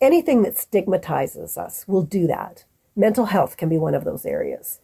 Anything 0.00 0.42
that 0.42 0.58
stigmatizes 0.58 1.56
us 1.56 1.86
will 1.86 2.02
do 2.02 2.26
that. 2.26 2.64
Mental 2.96 3.26
health 3.26 3.56
can 3.56 3.68
be 3.68 3.78
one 3.78 3.94
of 3.94 4.04
those 4.04 4.26
areas. 4.26 4.80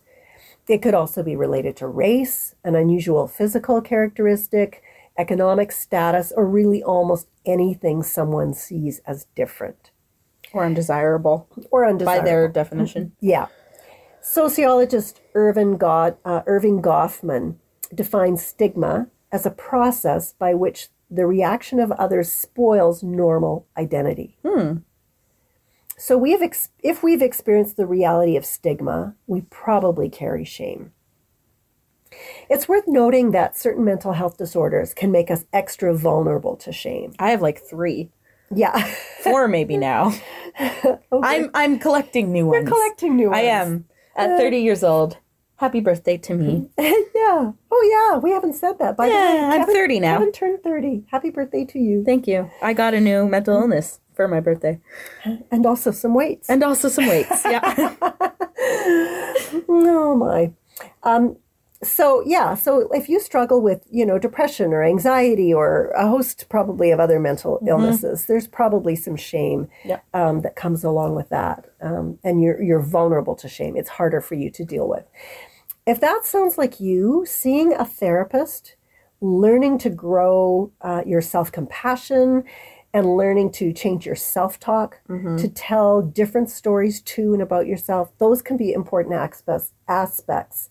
It 0.69 0.79
could 0.83 0.95
also 0.95 1.23
be 1.23 1.37
related 1.37 1.77
to 1.79 1.87
race, 1.89 2.55
an 2.65 2.75
unusual 2.75 3.27
physical 3.27 3.81
characteristic, 3.81 4.83
economic 5.19 5.73
status, 5.73 6.33
or 6.35 6.47
really 6.47 6.83
almost 6.83 7.29
anything 7.45 8.03
someone 8.03 8.55
sees 8.55 9.01
as 9.07 9.27
different 9.37 9.91
Or 10.53 10.65
undesirable 10.65 11.49
or 11.71 11.85
undesirable. 11.87 12.21
by 12.21 12.25
their 12.25 12.49
definition. 12.49 13.13
Yeah. 13.21 13.47
Sociologist 14.21 15.21
Irvin 15.35 15.77
God, 15.77 16.17
uh, 16.25 16.41
Erving 16.43 16.81
Goffman 16.81 17.57
defines 17.95 18.45
stigma 18.45 19.09
as 19.35 19.45
a 19.45 19.51
process 19.51 20.33
by 20.33 20.55
which 20.55 20.89
the 21.11 21.27
reaction 21.27 21.81
of 21.81 21.91
others 21.93 22.31
spoils 22.31 23.03
normal 23.03 23.67
identity. 23.77 24.39
Hmm. 24.47 24.77
So 25.99 26.17
we 26.17 26.31
have, 26.31 26.41
ex- 26.43 26.69
if 26.85 27.03
we've 27.03 27.21
experienced 27.21 27.77
the 27.77 27.85
reality 27.87 28.37
of 28.37 28.45
stigma, 28.47 29.17
we 29.27 29.41
probably 29.51 30.09
carry 30.09 30.45
shame. 30.45 30.93
It's 32.49 32.69
worth 32.69 32.85
noting 32.87 33.33
that 33.33 33.57
certain 33.57 33.85
mental 33.85 34.13
health 34.13 34.39
disorders 34.39 34.95
can 34.95 35.11
make 35.11 35.33
us 35.33 35.45
extra 35.53 35.93
vulnerable 35.97 36.55
to 36.59 36.73
shame. 36.73 37.13
I 37.19 37.31
have 37.31 37.43
like 37.43 37.59
three, 37.61 38.11
Yeah, 38.55 38.85
four 39.25 39.49
maybe 39.49 39.77
now. 39.77 40.13
I'm 41.13 41.51
I'm 41.55 41.81
collecting 41.81 42.31
new 42.33 42.47
ones. 42.47 42.69
collecting 42.69 43.17
new 43.17 43.31
ones. 43.31 43.39
I 43.39 43.43
am 43.43 43.87
at 44.15 44.39
30 44.39 44.59
years 44.59 44.85
old. 44.85 45.19
Happy 45.57 45.81
birthday 45.81 46.17
to 46.19 46.35
me. 46.35 46.69
yeah. 46.79 47.53
Oh, 47.71 48.11
yeah. 48.13 48.19
We 48.19 48.31
haven't 48.33 48.55
said 48.55 48.79
that. 48.81 48.97
By 48.97 49.09
the 49.09 49.15
way, 49.15 49.35
Yeah, 49.35 49.51
I'm 49.53 49.67
30 49.67 50.01
now. 50.01 50.19
Kevin 50.19 50.33
turned 50.33 50.63
30. 50.65 51.05
Happy 51.11 51.31
birthday 51.31 51.65
to 51.67 51.79
you. 51.79 52.03
Thank 52.05 52.27
you. 52.27 52.51
I 52.61 52.73
got 52.73 52.93
a 52.95 53.01
new 53.01 53.27
mental 53.29 53.57
illness 53.61 54.01
for 54.15 54.27
my 54.29 54.41
birthday, 54.41 54.81
And 55.51 55.65
also 55.67 55.91
some 55.91 56.15
weights. 56.15 56.49
and 56.51 56.63
also 56.63 56.89
some 56.89 57.07
weights. 57.07 57.45
Yeah. 57.45 57.95
oh, 59.69 60.17
my. 60.19 60.53
Um, 61.03 61.37
so, 61.85 62.23
yeah. 62.27 62.55
So, 62.55 62.89
if 62.93 63.09
you 63.09 63.21
struggle 63.21 63.61
with, 63.61 63.87
you 63.91 64.05
know, 64.05 64.19
depression 64.19 64.73
or 64.73 64.83
anxiety 64.83 65.53
or 65.55 65.89
a 65.91 66.09
host 66.09 66.47
probably 66.49 66.91
of 66.91 66.99
other 67.01 67.21
mental 67.21 67.61
illnesses, 67.67 68.27
there's 68.27 68.49
probably 68.49 68.97
some 68.97 69.17
shame 69.17 69.69
Yeah. 69.85 70.01
um, 70.13 70.41
that 70.41 70.57
comes 70.57 70.83
along 70.85 71.15
with 71.15 71.29
that. 71.29 71.67
Um, 71.81 72.19
and 72.25 72.43
you're, 72.43 72.61
you're 72.63 72.83
vulnerable 72.83 73.35
to 73.37 73.49
shame. 73.49 73.77
It's 73.77 73.91
harder 73.91 74.21
for 74.21 74.35
you 74.35 74.51
to 74.51 74.65
deal 74.65 74.89
with. 74.89 75.05
If 75.87 76.01
that 76.01 76.25
sounds 76.25 76.57
like 76.59 76.81
you, 76.81 77.25
seeing 77.27 77.73
a 77.75 77.85
therapist, 77.85 78.77
learning 79.21 79.79
to 79.79 79.91
grow 79.91 80.73
uh, 80.81 81.03
your 81.07 81.21
self 81.21 81.53
compassion, 81.53 82.45
and 82.93 83.17
learning 83.17 83.51
to 83.51 83.73
change 83.73 84.07
your 84.07 84.15
self 84.15 84.61
talk, 84.61 85.01
to 85.37 85.49
tell 85.49 86.01
different 86.01 86.49
stories 86.49 87.03
to 87.03 87.33
and 87.35 87.43
about 87.43 87.67
yourself, 87.67 88.13
those 88.19 88.41
can 88.41 88.57
be 88.57 88.73
important 88.73 89.15
aspects, 89.17 89.73
aspects 89.89 90.71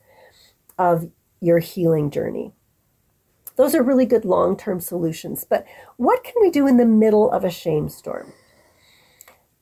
of 0.78 1.10
your 1.40 1.60
healing 1.60 2.10
journey. 2.10 2.54
Those 3.56 3.76
are 3.76 3.84
really 3.84 4.06
good 4.06 4.26
long 4.26 4.58
term 4.58 4.80
solutions. 4.80 5.46
But 5.48 5.66
what 5.98 6.24
can 6.24 6.34
we 6.42 6.50
do 6.50 6.66
in 6.68 6.78
the 6.78 6.86
middle 6.86 7.30
of 7.32 7.44
a 7.44 7.52
shame 7.52 7.90
storm? 7.90 8.34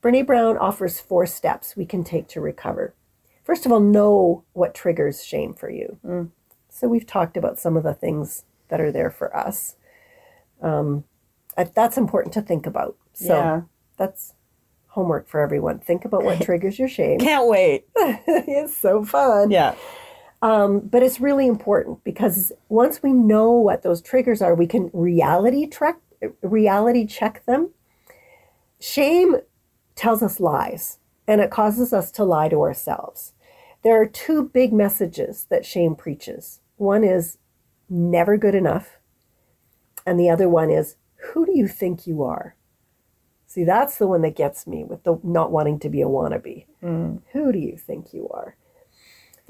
Brene 0.01 0.25
Brown 0.25 0.57
offers 0.57 0.99
four 0.99 1.25
steps 1.25 1.75
we 1.75 1.85
can 1.85 2.03
take 2.03 2.27
to 2.29 2.41
recover. 2.41 2.93
First 3.43 3.65
of 3.65 3.71
all, 3.71 3.79
know 3.79 4.43
what 4.53 4.73
triggers 4.73 5.23
shame 5.23 5.53
for 5.53 5.69
you. 5.69 6.31
So 6.69 6.87
we've 6.87 7.05
talked 7.05 7.35
about 7.37 7.59
some 7.59 7.75
of 7.75 7.83
the 7.83 7.93
things 7.93 8.45
that 8.69 8.79
are 8.79 8.91
there 8.91 9.11
for 9.11 9.35
us. 9.35 9.75
Um, 10.61 11.03
that's 11.75 11.97
important 11.97 12.33
to 12.35 12.41
think 12.41 12.65
about. 12.65 12.95
So 13.13 13.35
Yeah. 13.35 13.61
that's 13.97 14.33
homework 14.87 15.27
for 15.27 15.39
everyone. 15.41 15.79
Think 15.79 16.05
about 16.05 16.23
what 16.23 16.41
triggers 16.45 16.79
your 16.79 16.87
shame. 16.87 17.19
Can't 17.19 17.47
wait. 17.47 17.85
it's 17.95 18.77
so 18.77 19.03
fun. 19.03 19.51
Yeah. 19.51 19.75
Um, 20.41 20.79
but 20.79 21.03
it's 21.03 21.19
really 21.19 21.47
important 21.47 22.03
because 22.03 22.51
once 22.67 23.03
we 23.03 23.13
know 23.13 23.51
what 23.51 23.83
those 23.83 24.01
triggers 24.01 24.41
are, 24.41 24.55
we 24.55 24.67
can 24.67 24.89
reality 24.93 25.67
check 25.67 25.99
reality 26.41 27.05
check 27.05 27.45
them. 27.45 27.71
Shame 28.79 29.37
tells 29.95 30.23
us 30.23 30.39
lies, 30.39 30.99
and 31.27 31.41
it 31.41 31.51
causes 31.51 31.93
us 31.93 32.11
to 32.11 32.23
lie 32.23 32.49
to 32.49 32.61
ourselves. 32.61 33.33
There 33.83 33.99
are 33.99 34.07
two 34.07 34.49
big 34.49 34.73
messages 34.73 35.45
that 35.49 35.65
shame 35.65 35.95
preaches. 35.95 36.59
One 36.77 37.03
is 37.03 37.37
never 37.89 38.37
good 38.37 38.55
enough, 38.55 38.97
and 40.05 40.19
the 40.19 40.29
other 40.29 40.49
one 40.49 40.71
is 40.71 40.95
who 41.33 41.45
do 41.45 41.55
you 41.55 41.67
think 41.67 42.07
you 42.07 42.23
are? 42.23 42.55
See, 43.45 43.63
that's 43.63 43.97
the 43.97 44.07
one 44.07 44.21
that 44.21 44.35
gets 44.35 44.65
me 44.65 44.83
with 44.83 45.03
the 45.03 45.19
not 45.23 45.51
wanting 45.51 45.77
to 45.79 45.89
be 45.89 46.01
a 46.01 46.05
wannabe. 46.05 46.65
Who 47.33 47.51
do 47.51 47.59
you 47.59 47.77
think 47.77 48.13
you 48.13 48.29
are? 48.29 48.55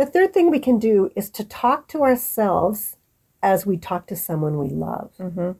The 0.01 0.07
third 0.07 0.33
thing 0.33 0.49
we 0.49 0.57
can 0.57 0.79
do 0.79 1.11
is 1.15 1.29
to 1.29 1.43
talk 1.43 1.87
to 1.89 2.01
ourselves 2.01 2.97
as 3.43 3.67
we 3.67 3.77
talk 3.77 4.07
to 4.07 4.15
someone 4.15 4.57
we 4.57 4.69
love. 4.69 5.13
Mm-hmm. 5.19 5.51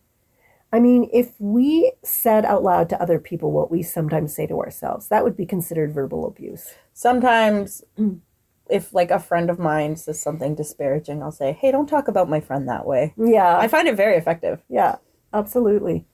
I 0.73 0.79
mean, 0.79 1.11
if 1.13 1.39
we 1.39 1.91
said 2.03 2.43
out 2.43 2.63
loud 2.63 2.89
to 2.89 2.99
other 2.99 3.19
people 3.19 3.51
what 3.51 3.69
we 3.69 3.83
sometimes 3.83 4.35
say 4.35 4.47
to 4.47 4.59
ourselves, 4.59 5.09
that 5.09 5.23
would 5.23 5.37
be 5.37 5.45
considered 5.45 5.93
verbal 5.93 6.25
abuse. 6.25 6.73
Sometimes, 6.91 7.83
mm. 7.99 8.19
if 8.67 8.91
like 8.95 9.11
a 9.11 9.19
friend 9.19 9.51
of 9.51 9.59
mine 9.59 9.95
says 9.95 10.19
something 10.19 10.55
disparaging, 10.55 11.21
I'll 11.21 11.31
say, 11.31 11.51
"Hey, 11.51 11.71
don't 11.71 11.85
talk 11.85 12.07
about 12.07 12.27
my 12.27 12.39
friend 12.39 12.67
that 12.67 12.87
way." 12.87 13.13
Yeah. 13.17 13.59
I 13.59 13.67
find 13.67 13.87
it 13.87 13.95
very 13.95 14.17
effective. 14.17 14.63
Yeah, 14.69 14.95
absolutely. 15.31 16.07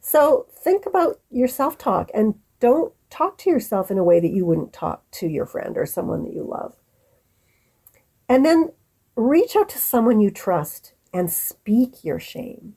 So 0.00 0.48
think 0.50 0.84
about 0.84 1.20
your 1.30 1.46
self 1.46 1.78
talk 1.78 2.10
and 2.12 2.34
don't 2.58 2.92
talk 3.08 3.38
to 3.38 3.50
yourself 3.50 3.88
in 3.88 3.98
a 3.98 4.04
way 4.04 4.18
that 4.18 4.32
you 4.32 4.44
wouldn't 4.44 4.72
talk 4.72 5.08
to 5.12 5.28
your 5.28 5.46
friend 5.46 5.76
or 5.78 5.86
someone 5.86 6.24
that 6.24 6.34
you 6.34 6.42
love. 6.42 6.74
And 8.28 8.44
then 8.44 8.72
reach 9.16 9.56
out 9.56 9.68
to 9.70 9.78
someone 9.78 10.20
you 10.20 10.30
trust 10.30 10.94
and 11.12 11.30
speak 11.30 12.02
your 12.04 12.18
shame. 12.18 12.76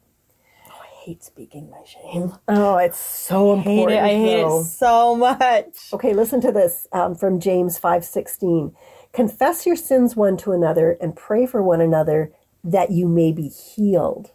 Oh, 0.68 0.82
I 0.82 1.06
hate 1.06 1.24
speaking 1.24 1.70
my 1.70 1.84
shame. 1.86 2.34
Oh, 2.48 2.78
it's 2.78 2.98
so 2.98 3.54
I 3.54 3.60
hate 3.60 3.78
important. 3.78 4.00
it. 4.00 4.04
I 4.04 4.10
hate 4.10 4.42
it 4.42 4.64
so 4.64 5.16
much. 5.16 5.94
Okay, 5.94 6.14
listen 6.14 6.42
to 6.42 6.52
this 6.52 6.88
um, 6.92 7.16
from 7.16 7.40
James 7.40 7.78
five 7.78 8.04
sixteen. 8.04 8.76
Confess 9.14 9.66
your 9.66 9.78
sins 9.78 10.16
one 10.18 10.36
to 10.38 10.52
another 10.52 10.98
and 11.00 11.16
pray 11.16 11.46
for 11.46 11.64
one 11.64 11.80
another 11.80 12.34
that 12.64 12.92
you 12.92 13.08
may 13.08 13.32
be 13.32 13.48
healed. 13.48 14.32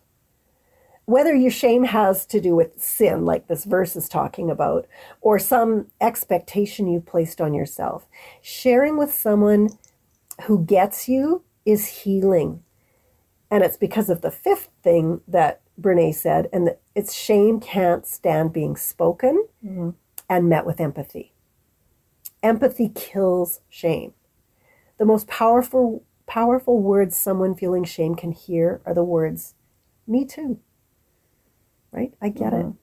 Whether 1.05 1.35
your 1.35 1.50
shame 1.50 1.85
has 1.85 2.25
to 2.26 2.40
do 2.40 2.55
with 2.55 2.81
sin, 2.81 3.25
like 3.25 3.49
this 3.49 3.64
verse 3.64 3.97
is 3.97 4.09
talking 4.09 4.49
about, 4.49 4.87
or 5.21 5.40
some 5.40 5.88
expectation 6.00 6.87
you've 6.87 7.05
placed 7.05 7.40
on 7.40 7.52
yourself, 7.52 8.07
sharing 8.40 8.97
with 8.97 9.12
someone 9.12 9.71
who 10.42 10.64
gets 10.64 11.09
you 11.09 11.42
is 11.64 11.87
healing. 11.87 12.62
And 13.50 13.64
it's 13.64 13.76
because 13.76 14.11
of 14.11 14.20
the 14.20 14.30
fifth 14.30 14.68
thing 14.82 15.20
that 15.26 15.61
Brene 15.80 16.14
said, 16.14 16.49
and 16.52 16.66
that 16.66 16.80
it's 16.94 17.14
shame 17.14 17.59
can't 17.61 18.06
stand 18.06 18.52
being 18.52 18.76
spoken 18.76 19.47
mm-hmm. 19.64 19.90
and 20.28 20.49
met 20.49 20.66
with 20.66 20.80
empathy. 20.80 21.32
Empathy 22.42 22.90
kills 22.94 23.61
shame. 23.68 24.12
The 24.99 25.04
most 25.04 25.26
powerful 25.26 26.04
powerful 26.26 26.80
words 26.80 27.16
someone 27.16 27.56
feeling 27.56 27.82
shame 27.82 28.14
can 28.14 28.30
hear 28.30 28.80
are 28.87 28.94
the 28.94 29.02
words, 29.02 29.54
me 30.06 30.25
too. 30.25 30.61
Right? 31.90 32.14
I 32.23 32.28
get 32.28 32.52
it. 32.52 32.66
Mm-hmm. 32.66 32.76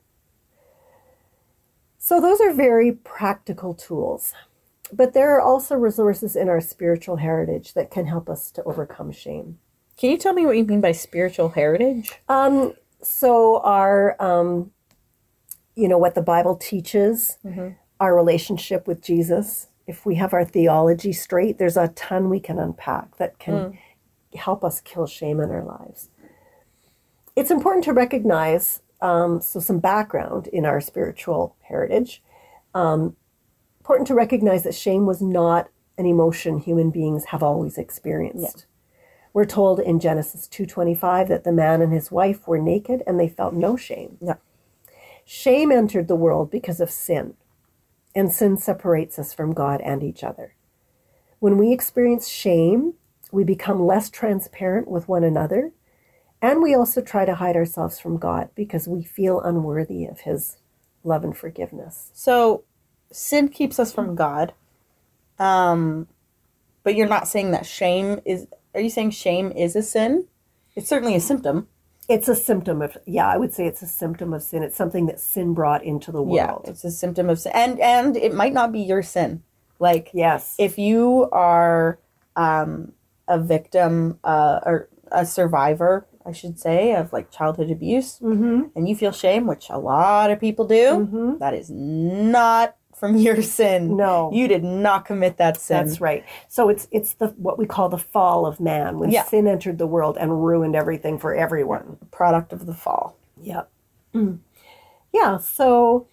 So 1.98 2.20
those 2.20 2.42
are 2.42 2.52
very 2.52 2.92
practical 2.92 3.74
tools. 3.74 4.34
But 4.94 5.14
there 5.14 5.36
are 5.36 5.42
also 5.42 5.76
resources 5.76 6.36
in 6.36 6.50
our 6.50 6.62
spiritual 6.62 7.18
heritage 7.18 7.74
that 7.74 7.92
can 7.92 8.06
help 8.06 8.30
us 8.30 8.52
to 8.52 8.64
overcome 8.64 9.12
shame. 9.12 9.60
Can 9.98 10.12
you 10.12 10.18
tell 10.18 10.34
me 10.34 10.46
what 10.46 10.56
you 10.58 10.64
mean 10.64 10.82
by 10.82 10.92
spiritual 10.92 11.50
heritage? 11.50 12.14
Um, 12.30 12.74
so 13.02 13.60
our, 13.62 14.16
um, 14.22 14.72
you 15.76 15.88
know, 15.88 15.98
what 15.98 16.16
the 16.16 16.22
Bible 16.22 16.56
teaches, 16.56 17.38
our 18.00 18.16
relationship 18.16 18.88
with 18.88 19.02
Jesus. 19.02 19.68
If 19.88 20.06
we 20.06 20.16
have 20.16 20.34
our 20.34 20.46
theology 20.46 21.14
straight, 21.14 21.58
there's 21.58 21.78
a 21.78 21.90
ton 21.90 22.30
we 22.30 22.40
can 22.40 22.60
unpack 22.60 23.18
that 23.18 23.40
can 23.40 23.56
help 24.36 24.64
us 24.64 24.82
kill 24.82 25.08
shame 25.08 25.40
in 25.40 25.50
our 25.50 25.64
lives. 25.64 26.10
It's 27.36 27.52
important 27.52 27.84
to 27.86 27.94
recognize, 27.94 28.82
um, 29.02 29.42
so 29.42 29.60
some 29.60 29.80
background 29.80 30.48
in 30.48 30.66
our 30.66 30.82
spiritual 30.82 31.56
heritage. 31.62 32.22
Um, 32.74 33.16
important 33.88 34.08
to 34.08 34.14
recognize 34.14 34.64
that 34.64 34.76
shame 34.76 35.06
was 35.06 35.22
not 35.22 35.70
an 35.98 36.06
emotion 36.06 36.60
human 36.60 36.92
beings 36.92 37.24
have 37.28 37.42
always 37.42 37.78
experienced. 37.78 38.66
We're 39.32 39.46
told 39.46 39.80
in 39.80 40.02
Genesis 40.02 40.46
2:25 40.46 41.30
that 41.30 41.46
the 41.46 41.54
man 41.54 41.82
and 41.82 41.94
his 41.94 42.12
wife 42.12 42.46
were 42.50 42.58
naked 42.58 43.02
and 43.08 43.18
they 43.18 43.30
felt 43.30 43.54
no 43.54 43.78
shame. 43.78 44.18
Yeah. 44.20 44.36
Shame 45.24 45.72
entered 45.72 46.10
the 46.10 46.18
world 46.18 46.52
because 46.52 46.82
of 46.82 46.92
sin. 46.92 47.36
And 48.14 48.30
sin 48.30 48.58
separates 48.58 49.18
us 49.18 49.32
from 49.32 49.54
God 49.54 49.80
and 49.80 50.04
each 50.04 50.22
other. 50.22 50.56
When 51.40 51.58
we 51.58 51.72
experience 51.72 52.28
shame, 52.28 52.96
we 53.32 53.46
become 53.46 53.86
less 53.86 54.10
transparent 54.10 54.90
with 54.90 55.08
one 55.08 55.24
another, 55.24 55.72
and 56.42 56.62
we 56.62 56.76
also 56.76 57.00
try 57.00 57.24
to 57.24 57.36
hide 57.36 57.56
ourselves 57.56 58.00
from 58.00 58.18
God 58.18 58.50
because 58.54 58.86
we 58.86 59.04
feel 59.04 59.40
unworthy 59.40 60.04
of 60.04 60.22
his 60.22 60.58
love 61.06 61.24
and 61.24 61.38
forgiveness. 61.38 62.12
So, 62.14 62.66
sin 63.12 63.50
keeps 63.50 63.80
us 63.80 63.94
from 63.94 64.16
God. 64.16 64.54
Um, 65.40 66.08
but 66.84 66.96
you're 66.96 67.08
not 67.08 67.28
saying 67.28 67.52
that 67.52 67.66
shame 67.66 68.22
is. 68.26 68.48
Are 68.74 68.82
you 68.82 68.90
saying 68.90 69.12
shame 69.12 69.52
is 69.52 69.76
a 69.76 69.82
sin? 69.84 70.26
It's 70.76 70.88
certainly 70.88 71.16
a 71.16 71.20
symptom. 71.20 71.68
It's 72.08 72.28
a 72.30 72.36
symptom 72.36 72.82
of 72.82 72.98
yeah, 73.06 73.28
I 73.28 73.38
would 73.38 73.54
say 73.54 73.66
it's 73.68 73.82
a 73.82 73.88
symptom 73.88 74.34
of 74.34 74.42
sin. 74.42 74.64
It's 74.64 74.78
something 74.78 75.06
that 75.08 75.20
sin 75.20 75.54
brought 75.54 75.84
into 75.84 76.12
the 76.12 76.22
world. 76.22 76.62
Yeah, 76.64 76.70
it's 76.72 76.84
a 76.84 76.92
symptom 76.92 77.30
of 77.30 77.40
sin, 77.40 77.52
and 77.54 77.80
and 77.82 78.16
it 78.16 78.34
might 78.34 78.54
not 78.54 78.72
be 78.72 78.80
your 78.80 79.04
sin. 79.04 79.44
Like 79.80 80.10
Yes. 80.14 80.56
if 80.58 80.78
you 80.80 81.30
are 81.32 82.00
um, 82.36 82.94
a 83.28 83.40
victim 83.40 84.20
uh, 84.24 84.60
or 84.66 84.90
a 85.12 85.26
survivor, 85.26 86.06
I 86.26 86.32
should 86.32 86.60
say, 86.60 86.94
of 86.96 87.12
like 87.14 87.32
childhood 87.32 87.70
abuse, 87.70 88.20
mm-hmm. 88.20 88.64
and 88.76 88.88
you 88.88 88.96
feel 88.96 89.12
shame, 89.12 89.46
which 89.46 89.68
a 89.70 89.78
lot 89.78 90.32
of 90.32 90.40
people 90.40 90.66
do, 90.66 91.08
Mhm. 91.12 91.40
that 91.40 91.54
is 91.54 91.70
not 91.70 92.76
from 93.00 93.16
your 93.28 93.42
sin. 93.42 93.96
No. 93.96 94.32
you 94.34 94.48
did 94.48 94.64
not 94.64 95.06
commit 95.06 95.38
that 95.38 95.60
sin. 95.62 95.86
That's 95.86 96.02
right. 96.02 96.26
So 96.48 96.70
it's 96.70 96.88
it's 96.92 97.14
the 97.14 97.28
what 97.38 97.58
we 97.58 97.66
call 97.66 97.90
the 97.90 97.98
fall 97.98 98.46
of 98.46 98.60
man 98.60 99.00
when 99.00 99.12
Yeah. 99.12 99.24
sin 99.24 99.48
entered 99.48 99.78
the 99.78 99.88
world 99.88 100.18
and 100.20 100.44
ruined 100.46 100.76
everything 100.76 101.18
for 101.20 101.36
everyone. 101.36 101.98
product 102.12 102.52
of 102.54 102.66
the 102.66 102.74
fall. 102.74 103.16
Yep. 103.42 103.70
Mm. 104.16 104.40
Yeah, 105.14 105.38
so 105.38 106.08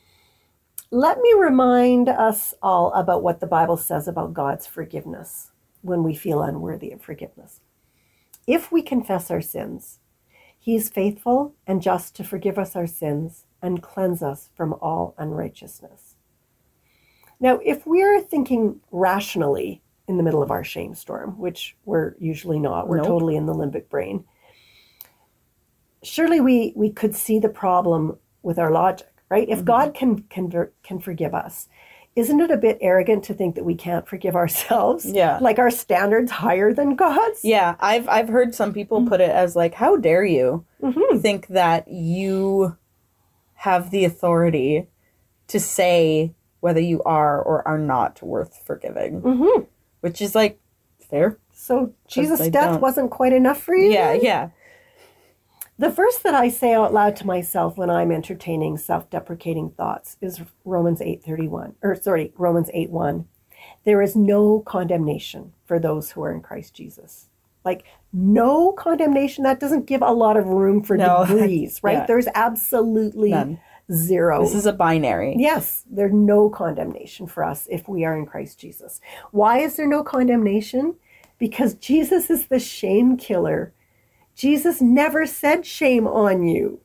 let 0.90 1.18
me 1.20 1.32
remind 1.38 2.08
us 2.08 2.54
all 2.62 2.92
about 2.92 3.22
what 3.22 3.40
the 3.40 3.46
Bible 3.46 3.76
says 3.76 4.06
about 4.06 4.34
God's 4.34 4.66
forgiveness 4.66 5.50
when 5.82 6.02
we 6.02 6.14
feel 6.14 6.42
unworthy 6.42 6.92
of 6.92 7.02
forgiveness. 7.02 7.60
If 8.46 8.70
we 8.70 8.82
confess 8.82 9.30
our 9.30 9.40
sins, 9.40 9.98
he 10.58 10.76
is 10.76 10.88
faithful 10.90 11.54
and 11.66 11.82
just 11.82 12.14
to 12.16 12.24
forgive 12.24 12.58
us 12.58 12.76
our 12.76 12.86
sins 12.86 13.44
and 13.60 13.82
cleanse 13.82 14.22
us 14.22 14.50
from 14.54 14.74
all 14.80 15.14
unrighteousness. 15.18 16.13
Now, 17.40 17.58
if 17.64 17.86
we're 17.86 18.20
thinking 18.20 18.80
rationally 18.90 19.82
in 20.08 20.16
the 20.16 20.22
middle 20.22 20.42
of 20.42 20.50
our 20.50 20.64
shame 20.64 20.94
storm, 20.94 21.38
which 21.38 21.76
we're 21.84 22.14
usually 22.18 22.58
not, 22.58 22.88
we're 22.88 22.98
Nope. 22.98 23.06
totally 23.06 23.36
in 23.36 23.46
the 23.46 23.54
limbic 23.54 23.88
brain, 23.88 24.24
surely 26.02 26.40
we 26.40 26.72
we 26.76 26.90
could 26.90 27.14
see 27.14 27.38
the 27.38 27.48
problem 27.48 28.18
with 28.42 28.58
our 28.58 28.70
logic, 28.70 29.06
right? 29.30 29.48
If 29.48 29.64
God 29.64 29.94
can 29.94 30.22
can 30.24 30.50
can 30.82 30.98
forgive 31.00 31.34
us, 31.34 31.68
isn't 32.14 32.40
it 32.40 32.50
a 32.50 32.56
bit 32.56 32.78
arrogant 32.80 33.24
to 33.24 33.34
think 33.34 33.54
that 33.54 33.64
we 33.64 33.74
can't 33.74 34.06
forgive 34.06 34.36
ourselves? 34.36 35.04
Yeah. 35.06 35.38
like 35.40 35.58
our 35.58 35.70
standards 35.70 36.30
higher 36.30 36.72
than 36.72 36.94
God's. 36.96 37.44
Yeah, 37.44 37.76
I've 37.80 38.08
I've 38.08 38.28
heard 38.28 38.54
some 38.54 38.72
people 38.72 39.06
put 39.06 39.20
it 39.20 39.30
as 39.30 39.56
like, 39.56 39.74
how 39.74 39.96
dare 39.96 40.24
you 40.24 40.64
Mhm. 40.82 41.20
think 41.22 41.46
that 41.48 41.88
you 41.88 42.76
have 43.54 43.90
the 43.90 44.04
authority 44.04 44.88
to 45.48 45.58
say 45.58 46.34
whether 46.64 46.80
you 46.80 47.02
are 47.04 47.42
or 47.42 47.66
are 47.68 47.76
not 47.76 48.22
worth 48.22 48.56
forgiving, 48.64 49.20
Mhm. 49.20 49.66
which 50.00 50.22
is 50.22 50.34
like 50.34 50.58
fair. 50.98 51.36
So 51.52 51.92
Jesus' 52.08 52.48
death 52.48 52.70
don't. 52.70 52.80
wasn't 52.80 53.10
quite 53.10 53.34
enough 53.34 53.60
for 53.60 53.74
you. 53.76 53.90
Yeah, 53.90 54.12
then? 54.12 54.20
yeah. 54.22 54.48
The 55.78 55.90
verse 55.90 56.16
that 56.20 56.34
I 56.34 56.48
say 56.48 56.72
out 56.72 56.94
loud 56.94 57.16
to 57.16 57.26
myself 57.26 57.76
when 57.76 57.90
I'm 57.90 58.10
entertaining 58.10 58.78
self-deprecating 58.78 59.70
thoughts 59.76 60.16
is 60.22 60.40
Romans 60.64 61.02
8:31 61.02 61.74
or 61.82 61.96
sorry, 61.96 62.32
Romans 62.38 62.70
8:1. 62.72 63.26
There 63.84 64.00
is 64.00 64.16
no 64.16 64.60
condemnation 64.60 65.52
for 65.66 65.78
those 65.78 66.12
who 66.12 66.22
are 66.24 66.32
in 66.32 66.40
Christ 66.40 66.72
Jesus. 66.72 67.28
Like 67.62 67.84
no 68.10 68.72
condemnation 68.72 69.44
that 69.44 69.60
doesn't 69.60 69.84
give 69.84 70.00
a 70.00 70.12
lot 70.12 70.38
of 70.38 70.46
room 70.48 70.82
for 70.82 70.96
No. 70.96 71.24
degrees, 71.28 71.80
right? 71.82 71.98
Yeah. 71.98 72.06
There's 72.06 72.28
absolutely 72.34 73.30
None. 73.32 73.60
Zero. 73.92 74.42
This 74.44 74.54
is 74.54 74.66
a 74.66 74.72
binary. 74.72 75.34
Yes, 75.38 75.84
there's 75.90 76.12
no 76.12 76.48
condemnation 76.48 77.26
for 77.26 77.44
us 77.44 77.66
if 77.70 77.88
we 77.88 78.04
are 78.04 78.16
in 78.16 78.26
Christ 78.26 78.58
Jesus. 78.58 79.00
Why 79.30 79.58
is 79.58 79.76
there 79.76 79.86
no 79.86 80.02
condemnation? 80.02 80.94
Because 81.38 81.74
Jesus 81.74 82.30
is 82.30 82.46
the 82.46 82.58
shame 82.60 83.16
killer. 83.16 83.72
Jesus 84.34 84.80
never 84.80 85.26
said 85.26 85.64
shame 85.66 86.06
on 86.06 86.44
you. 86.44 86.80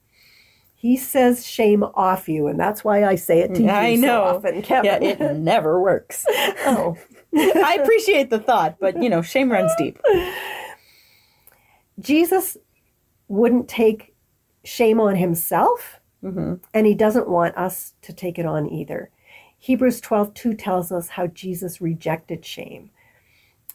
He 0.76 0.96
says 0.96 1.46
shame 1.46 1.84
off 1.84 2.30
you, 2.30 2.48
and 2.48 2.58
that's 2.58 2.86
why 2.86 3.04
I 3.04 3.16
say 3.16 3.40
it 3.40 3.54
to 3.56 3.64
you 3.64 3.70
I 3.70 3.96
so 3.96 4.02
know. 4.02 4.24
often, 4.24 4.62
Kevin. 4.62 4.86
Yeah, 5.04 5.10
it 5.10 5.38
never 5.38 5.80
works. 5.82 6.26
Oh. 6.66 6.98
I 7.36 7.78
appreciate 7.82 8.30
the 8.30 8.40
thought, 8.40 8.78
but 8.80 9.02
you 9.02 9.10
know, 9.10 9.22
shame 9.22 9.52
runs 9.52 9.72
deep. 9.78 10.00
Jesus 12.00 12.58
wouldn't 13.28 13.68
take 13.68 14.16
shame 14.64 15.00
on 15.00 15.16
himself, 15.16 15.99
and 16.74 16.86
he 16.86 16.94
doesn't 16.96 17.30
want 17.30 17.58
us 17.58 17.94
to 18.02 18.14
take 18.14 18.38
it 18.38 18.46
on 18.46 18.70
either. 18.70 19.10
Hebrews 19.58 20.02
12 20.02 20.34
2 20.34 20.54
tells 20.54 20.92
us 20.92 21.10
how 21.10 21.28
Jesus 21.28 21.82
rejected 21.82 22.46
shame. 22.46 22.92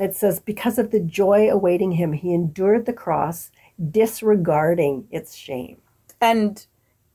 It 0.00 0.16
says, 0.16 0.40
Because 0.40 0.78
of 0.78 0.90
the 0.90 1.00
joy 1.00 1.50
awaiting 1.50 1.92
him, 1.92 2.12
he 2.12 2.34
endured 2.34 2.86
the 2.86 2.92
cross, 2.92 3.50
disregarding 3.90 5.06
its 5.10 5.34
shame. 5.36 5.78
And 6.20 6.66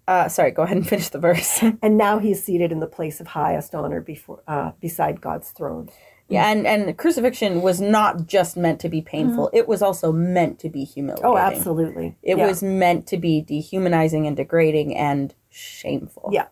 uh, 0.08 0.28
sorry, 0.28 0.52
go 0.52 0.64
ahead 0.64 0.78
and 0.78 0.88
finish 0.88 1.10
the 1.10 1.20
verse. 1.20 1.64
And 1.82 1.98
now 1.98 2.20
he 2.20 2.32
is 2.32 2.44
seated 2.44 2.72
in 2.72 2.80
the 2.80 2.88
place 2.88 3.20
of 3.20 3.28
highest 3.28 3.76
honor 3.76 4.02
before, 4.02 4.42
uh, 4.48 4.72
beside 4.80 5.22
God's 5.22 5.52
throne. 5.52 5.90
Yeah, 6.30 6.50
and 6.52 6.66
and 6.68 6.98
crucifixion 6.98 7.62
was 7.62 7.82
not 7.82 8.28
just 8.28 8.56
meant 8.56 8.80
to 8.82 8.90
be 8.90 9.02
painful; 9.02 9.50
it 9.54 9.68
was 9.68 9.82
also 9.82 10.12
meant 10.12 10.60
to 10.60 10.70
be 10.70 10.84
humiliating. 10.84 11.26
Oh, 11.26 11.38
absolutely. 11.38 12.16
It 12.22 12.38
Yeah. 12.38 12.48
was 12.48 12.64
meant 12.64 13.08
to 13.08 13.18
be 13.18 13.42
dehumanizing 13.42 14.28
and 14.28 14.38
degrading 14.38 14.96
and 14.96 15.34
shameful. 15.50 16.30
Yeah. 16.32 16.48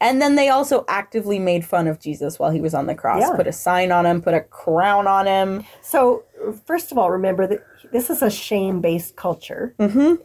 And 0.00 0.20
then 0.20 0.34
they 0.34 0.50
also 0.50 0.84
actively 0.88 1.38
made 1.38 1.64
fun 1.64 1.86
of 1.86 1.98
Jesus 1.98 2.38
while 2.38 2.50
he 2.50 2.60
was 2.60 2.74
on 2.74 2.86
the 2.86 2.94
cross. 2.94 3.22
Yeah. 3.22 3.34
Put 3.36 3.46
a 3.46 3.52
sign 3.52 3.90
on 3.90 4.04
him, 4.04 4.20
put 4.20 4.34
a 4.34 4.40
crown 4.40 5.06
on 5.06 5.26
him. 5.26 5.64
So, 5.80 6.24
first 6.66 6.92
of 6.92 6.98
all, 6.98 7.10
remember 7.10 7.46
that 7.46 7.64
this 7.90 8.10
is 8.10 8.20
a 8.20 8.30
shame 8.30 8.80
based 8.82 9.16
culture. 9.16 9.74
Mm-hmm. 9.78 10.16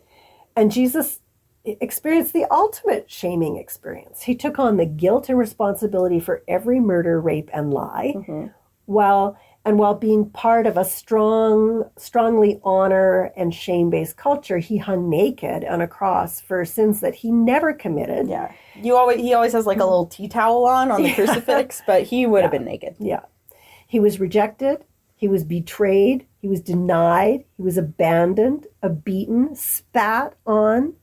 And 0.58 0.72
Jesus 0.72 1.20
experienced 1.64 2.34
the 2.34 2.46
ultimate 2.52 3.10
shaming 3.10 3.58
experience. 3.58 4.24
He 4.24 4.36
took 4.36 4.60
on 4.60 4.78
the 4.78 4.86
guilt 4.86 5.30
and 5.30 5.38
responsibility 5.38 6.20
for 6.20 6.44
every 6.48 6.80
murder, 6.80 7.20
rape, 7.22 7.50
and 7.54 7.74
lie, 7.74 8.50
while 8.90 9.38
And 9.66 9.78
while 9.78 9.94
being 9.94 10.30
part 10.30 10.66
of 10.66 10.78
a 10.78 10.86
strong, 10.86 11.84
strongly 11.98 12.60
honor 12.64 13.32
and 13.36 13.54
shame 13.54 13.90
based 13.90 14.16
culture, 14.16 14.58
he 14.58 14.78
hung 14.78 15.10
naked 15.10 15.66
on 15.66 15.82
a 15.82 15.88
cross 15.88 16.40
for 16.40 16.64
sins 16.66 17.02
that 17.02 17.14
he 17.14 17.30
never 17.30 17.74
committed. 17.74 18.28
Yeah. 18.28 18.52
You 18.76 18.96
always 18.96 19.20
he 19.20 19.34
always 19.34 19.54
has 19.54 19.68
like 19.68 19.80
a 19.80 19.84
little 19.84 20.08
tea 20.08 20.28
towel 20.28 20.66
on 20.66 20.92
on 20.92 21.04
the 21.04 21.14
crucifix, 21.18 21.84
but 21.86 22.04
he 22.04 22.26
would 22.26 22.42
have 22.42 22.52
been 22.52 22.66
naked. 22.66 22.96
Yeah. 23.00 23.24
He 23.86 24.00
was 24.00 24.20
rejected. 24.20 24.86
He 25.16 25.28
was 25.28 25.44
betrayed. 25.44 26.26
He 26.42 26.48
was 26.48 26.62
denied. 26.62 27.44
He 27.58 27.62
was 27.62 27.78
abandoned, 27.78 28.68
a 28.82 28.90
beaten, 28.90 29.56
spat 29.56 30.36
on. 30.46 30.94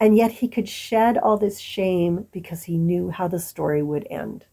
And 0.00 0.16
yet 0.16 0.32
he 0.32 0.48
could 0.48 0.68
shed 0.68 1.16
all 1.16 1.38
this 1.38 1.58
shame 1.60 2.26
because 2.32 2.64
he 2.64 2.76
knew 2.76 3.10
how 3.10 3.28
the 3.28 3.38
story 3.38 3.82
would 3.82 4.06
end. 4.10 4.46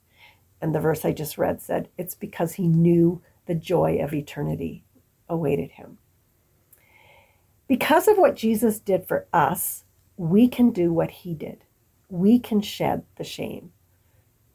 And 0.61 0.75
the 0.75 0.79
verse 0.79 1.05
I 1.05 1.11
just 1.11 1.37
read 1.37 1.61
said, 1.61 1.89
it's 1.97 2.15
because 2.15 2.53
he 2.53 2.67
knew 2.67 3.21
the 3.45 3.55
joy 3.55 3.97
of 4.01 4.13
eternity 4.13 4.83
awaited 5.27 5.71
him. 5.71 5.97
Because 7.67 8.07
of 8.07 8.17
what 8.17 8.35
Jesus 8.35 8.79
did 8.79 9.07
for 9.07 9.27
us, 9.31 9.85
we 10.17 10.47
can 10.47 10.71
do 10.71 10.91
what 10.91 11.11
he 11.11 11.33
did. 11.33 11.63
We 12.09 12.39
can 12.39 12.61
shed 12.61 13.03
the 13.15 13.23
shame. 13.23 13.71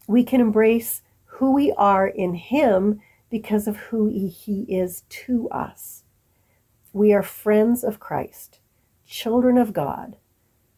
We 0.06 0.24
can 0.24 0.40
embrace 0.40 1.02
who 1.24 1.52
we 1.52 1.72
are 1.72 2.06
in 2.06 2.34
him 2.34 3.00
because 3.30 3.66
of 3.66 3.76
who 3.76 4.08
he, 4.08 4.66
is 4.68 5.04
to 5.08 5.48
us. 5.48 6.04
We 6.92 7.12
are 7.12 7.22
friends 7.22 7.82
of 7.82 7.98
Christ, 7.98 8.60
children 9.06 9.58
of 9.58 9.72
God, 9.72 10.16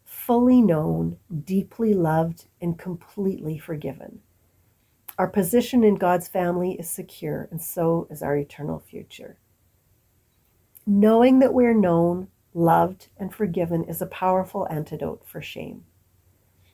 fully 0.04 0.62
known, 0.62 1.18
deeply 1.44 1.92
loved, 1.92 2.46
and 2.60 2.78
completely 2.78 3.58
forgiven. 3.58 4.20
Our 5.18 5.28
position 5.28 5.82
in 5.82 5.94
God's 5.94 6.28
family 6.28 6.72
is 6.72 6.90
secure, 6.90 7.48
and 7.50 7.62
so 7.62 8.06
is 8.10 8.22
our 8.22 8.36
eternal 8.36 8.78
future. 8.78 9.38
Knowing 10.86 11.38
that 11.38 11.54
we're 11.54 11.72
known, 11.72 12.28
loved, 12.52 13.08
and 13.16 13.34
forgiven 13.34 13.84
is 13.84 14.02
a 14.02 14.06
powerful 14.06 14.68
antidote 14.70 15.22
for 15.26 15.40
shame. 15.40 15.84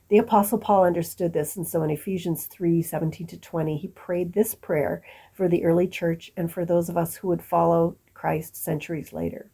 The 0.08 0.18
Apostle 0.18 0.58
Paul 0.58 0.84
understood 0.84 1.32
this, 1.32 1.56
and 1.56 1.66
so 1.66 1.84
in 1.84 1.90
Ephesians 1.90 2.46
3 2.46 2.82
17 2.82 3.28
to 3.28 3.38
20, 3.38 3.76
he 3.76 3.88
prayed 3.88 4.32
this 4.32 4.56
prayer 4.56 5.02
for 5.32 5.48
the 5.48 5.64
early 5.64 5.86
church 5.86 6.32
and 6.36 6.52
for 6.52 6.64
those 6.64 6.88
of 6.88 6.96
us 6.96 7.14
who 7.16 7.28
would 7.28 7.42
follow 7.42 7.96
Christ 8.12 8.56
centuries 8.56 9.12
later. 9.12 9.50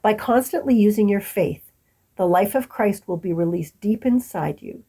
By 0.00 0.14
constantly 0.14 0.74
using 0.74 1.08
your 1.08 1.20
faith, 1.20 1.70
the 2.16 2.26
life 2.26 2.54
of 2.54 2.68
Christ 2.68 3.06
will 3.06 3.16
be 3.18 3.32
released 3.32 3.80
deep 3.80 4.06
inside 4.06 4.62
you, 4.62 4.82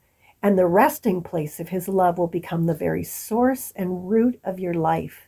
and 0.45 0.60
the 0.60 0.67
resting 0.67 1.23
place 1.23 1.60
of 1.60 1.69
his 1.69 1.88
love 1.88 2.19
will 2.19 2.27
become 2.27 2.67
the 2.67 2.75
very 2.75 3.03
source 3.03 3.73
and 3.75 4.08
root 4.08 4.39
of 4.43 4.60
your 4.60 4.75
life. 4.75 5.27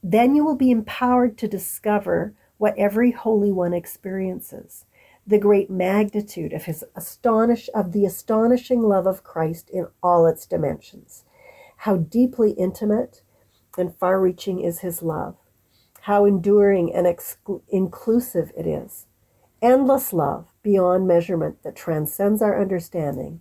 Then 0.00 0.36
you 0.36 0.44
will 0.44 0.54
be 0.54 0.70
empowered 0.70 1.36
to 1.38 1.48
discover 1.48 2.34
what 2.56 2.78
every 2.78 3.10
Holy 3.10 3.50
One 3.50 3.74
experiences 3.74 4.86
the 5.26 5.40
great 5.40 5.70
magnitude 5.70 6.52
of 6.52 6.66
his 6.66 6.84
astonish 6.94 7.68
of 7.74 7.90
the 7.90 8.06
astonishing 8.06 8.80
love 8.80 9.08
of 9.08 9.24
Christ 9.24 9.70
in 9.70 9.88
all 10.04 10.24
its 10.24 10.46
dimensions. 10.46 11.24
How 11.78 11.96
deeply 11.96 12.52
intimate 12.52 13.22
and 13.76 13.96
far-reaching 13.96 14.60
is 14.60 14.80
his 14.80 15.02
love. 15.02 15.34
How 16.02 16.26
enduring 16.26 16.94
and 16.94 17.08
exclu- 17.08 17.62
inclusive 17.70 18.52
it 18.56 18.68
is. 18.68 19.06
Endless 19.60 20.12
love 20.12 20.46
beyond 20.62 21.08
measurement 21.08 21.64
that 21.64 21.74
transcends 21.74 22.40
our 22.40 22.60
understanding. 22.60 23.40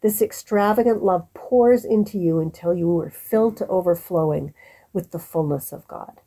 This 0.00 0.22
extravagant 0.22 1.02
love 1.02 1.26
pours 1.34 1.84
into 1.84 2.18
you 2.18 2.38
until 2.38 2.72
you 2.72 2.98
are 3.00 3.10
filled 3.10 3.56
to 3.56 3.66
overflowing 3.66 4.54
with 4.92 5.10
the 5.10 5.18
fullness 5.18 5.72
of 5.72 5.88
God. 5.88 6.20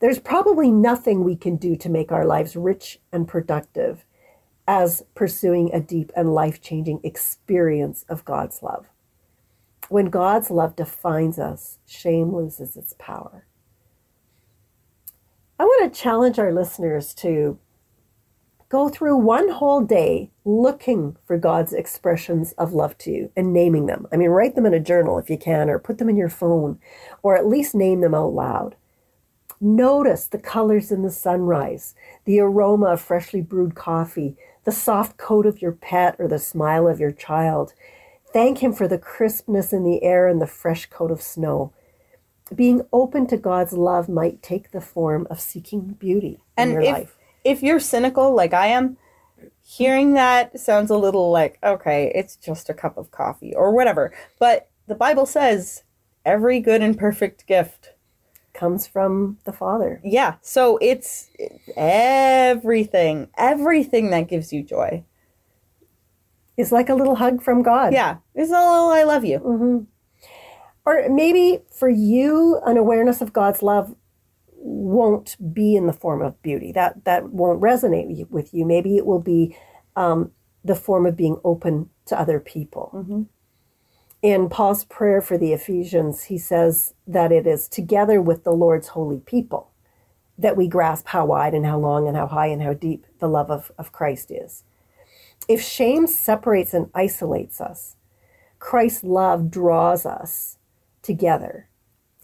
There's 0.00 0.18
probably 0.18 0.70
nothing 0.70 1.24
we 1.24 1.36
can 1.36 1.56
do 1.56 1.76
to 1.76 1.88
make 1.88 2.12
our 2.12 2.26
lives 2.26 2.56
rich 2.56 3.00
and 3.12 3.26
productive 3.26 4.04
as 4.68 5.04
pursuing 5.14 5.70
a 5.72 5.80
deep 5.80 6.12
and 6.16 6.34
life 6.34 6.60
changing 6.60 7.00
experience 7.02 8.04
of 8.08 8.24
God's 8.24 8.62
love. 8.62 8.86
When 9.88 10.06
God's 10.06 10.50
love 10.50 10.74
defines 10.74 11.38
us, 11.38 11.78
shame 11.86 12.34
loses 12.34 12.76
its 12.76 12.94
power. 12.98 13.46
I 15.58 15.64
want 15.64 15.92
to 15.92 15.98
challenge 16.00 16.38
our 16.38 16.52
listeners 16.52 17.14
to 17.14 17.58
go 18.68 18.88
through 18.88 19.16
one 19.16 19.48
whole 19.48 19.80
day 19.80 20.30
looking 20.44 21.16
for 21.24 21.38
God's 21.38 21.72
expressions 21.72 22.52
of 22.52 22.72
love 22.72 22.98
to 22.98 23.10
you 23.10 23.32
and 23.36 23.52
naming 23.52 23.86
them. 23.86 24.06
I 24.12 24.16
mean, 24.16 24.30
write 24.30 24.54
them 24.54 24.66
in 24.66 24.74
a 24.74 24.80
journal 24.80 25.18
if 25.18 25.30
you 25.30 25.38
can, 25.38 25.70
or 25.70 25.78
put 25.78 25.98
them 25.98 26.08
in 26.08 26.16
your 26.16 26.28
phone, 26.28 26.78
or 27.22 27.36
at 27.36 27.46
least 27.46 27.74
name 27.74 28.00
them 28.00 28.14
out 28.14 28.32
loud. 28.32 28.76
Notice 29.60 30.26
the 30.26 30.38
colors 30.38 30.92
in 30.92 31.02
the 31.02 31.10
sunrise, 31.10 31.94
the 32.24 32.40
aroma 32.40 32.86
of 32.86 33.00
freshly 33.00 33.40
brewed 33.40 33.74
coffee, 33.74 34.36
the 34.64 34.72
soft 34.72 35.16
coat 35.16 35.46
of 35.46 35.62
your 35.62 35.72
pet, 35.72 36.16
or 36.18 36.28
the 36.28 36.38
smile 36.38 36.86
of 36.86 37.00
your 37.00 37.12
child. 37.12 37.72
Thank 38.32 38.58
Him 38.58 38.72
for 38.72 38.86
the 38.86 38.98
crispness 38.98 39.72
in 39.72 39.84
the 39.84 40.02
air 40.02 40.28
and 40.28 40.42
the 40.42 40.46
fresh 40.46 40.86
coat 40.86 41.10
of 41.10 41.22
snow. 41.22 41.72
Being 42.54 42.82
open 42.92 43.26
to 43.28 43.36
God's 43.36 43.72
love 43.72 44.08
might 44.08 44.42
take 44.42 44.70
the 44.70 44.80
form 44.80 45.26
of 45.30 45.40
seeking 45.40 45.96
beauty 45.98 46.40
in 46.58 46.72
your 46.72 46.82
if 46.82 46.92
life. 46.92 47.15
If 47.46 47.62
you're 47.62 47.80
cynical 47.80 48.34
like 48.34 48.52
I 48.52 48.66
am, 48.66 48.96
hearing 49.62 50.14
that 50.14 50.58
sounds 50.58 50.90
a 50.90 50.98
little 50.98 51.30
like, 51.30 51.58
okay, 51.62 52.10
it's 52.14 52.36
just 52.36 52.68
a 52.68 52.74
cup 52.74 52.98
of 52.98 53.10
coffee 53.10 53.54
or 53.54 53.72
whatever. 53.72 54.12
But 54.38 54.68
the 54.88 54.94
Bible 54.96 55.26
says 55.26 55.84
every 56.24 56.60
good 56.60 56.82
and 56.82 56.98
perfect 56.98 57.46
gift. 57.46 57.92
Comes 58.52 58.86
from 58.86 59.36
the 59.44 59.52
Father. 59.52 60.00
Yeah, 60.02 60.36
so 60.40 60.78
it's 60.80 61.28
everything, 61.76 63.28
everything 63.36 64.10
that 64.10 64.28
gives 64.28 64.50
you 64.50 64.62
joy. 64.62 65.04
is 66.56 66.72
like 66.72 66.88
a 66.88 66.94
little 66.94 67.16
hug 67.16 67.42
from 67.42 67.62
God. 67.62 67.92
Yeah, 67.92 68.16
it's 68.34 68.50
a 68.50 68.54
little 68.54 68.88
I 68.88 69.02
love 69.02 69.26
you. 69.26 69.40
Mm-hmm. 69.40 69.78
Or 70.86 71.08
maybe 71.10 71.60
for 71.70 71.90
you, 71.90 72.60
an 72.64 72.76
awareness 72.78 73.20
of 73.20 73.34
God's 73.34 73.62
love 73.62 73.94
won't 74.76 75.36
be 75.54 75.76
in 75.76 75.86
the 75.86 75.92
form 75.92 76.22
of 76.22 76.40
beauty. 76.42 76.72
That 76.72 77.04
that 77.04 77.30
won't 77.30 77.60
resonate 77.60 78.28
with 78.30 78.54
you. 78.54 78.64
Maybe 78.66 78.96
it 78.96 79.06
will 79.06 79.20
be 79.20 79.56
um, 79.96 80.32
the 80.64 80.74
form 80.76 81.06
of 81.06 81.16
being 81.16 81.40
open 81.44 81.90
to 82.06 82.18
other 82.18 82.40
people. 82.40 82.90
In 84.22 84.48
Paul's 84.48 84.84
prayer 84.84 85.20
for 85.20 85.38
the 85.38 85.52
Ephesians, 85.52 86.24
he 86.24 86.38
says 86.38 86.94
that 87.06 87.32
it 87.32 87.46
is 87.46 87.68
together 87.68 88.20
with 88.20 88.44
the 88.44 88.52
Lord's 88.52 88.88
holy 88.88 89.20
people 89.20 89.70
that 90.38 90.56
we 90.56 90.68
grasp 90.68 91.08
how 91.08 91.26
wide 91.26 91.54
and 91.54 91.64
how 91.64 91.78
long 91.78 92.06
and 92.08 92.16
how 92.16 92.26
high 92.26 92.48
and 92.48 92.62
how 92.62 92.74
deep 92.74 93.06
the 93.20 93.28
love 93.28 93.50
of, 93.50 93.72
of 93.78 93.92
Christ 93.92 94.30
is. 94.30 94.64
If 95.48 95.62
shame 95.62 96.06
separates 96.06 96.74
and 96.74 96.90
isolates 96.94 97.60
us, 97.60 97.96
Christ's 98.58 99.04
love 99.04 99.50
draws 99.50 100.04
us 100.04 100.58
together, 101.02 101.68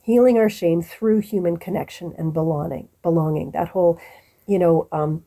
healing 0.02 0.36
our 0.36 0.50
shame 0.50 0.82
through 0.82 1.20
human 1.20 1.56
connection 1.56 2.12
and 2.18 2.34
belonging. 2.34 2.88
Belonging. 3.02 3.52
That 3.52 3.68
whole, 3.68 3.98
you 4.46 4.58
know, 4.58 4.88
um, 4.92 5.24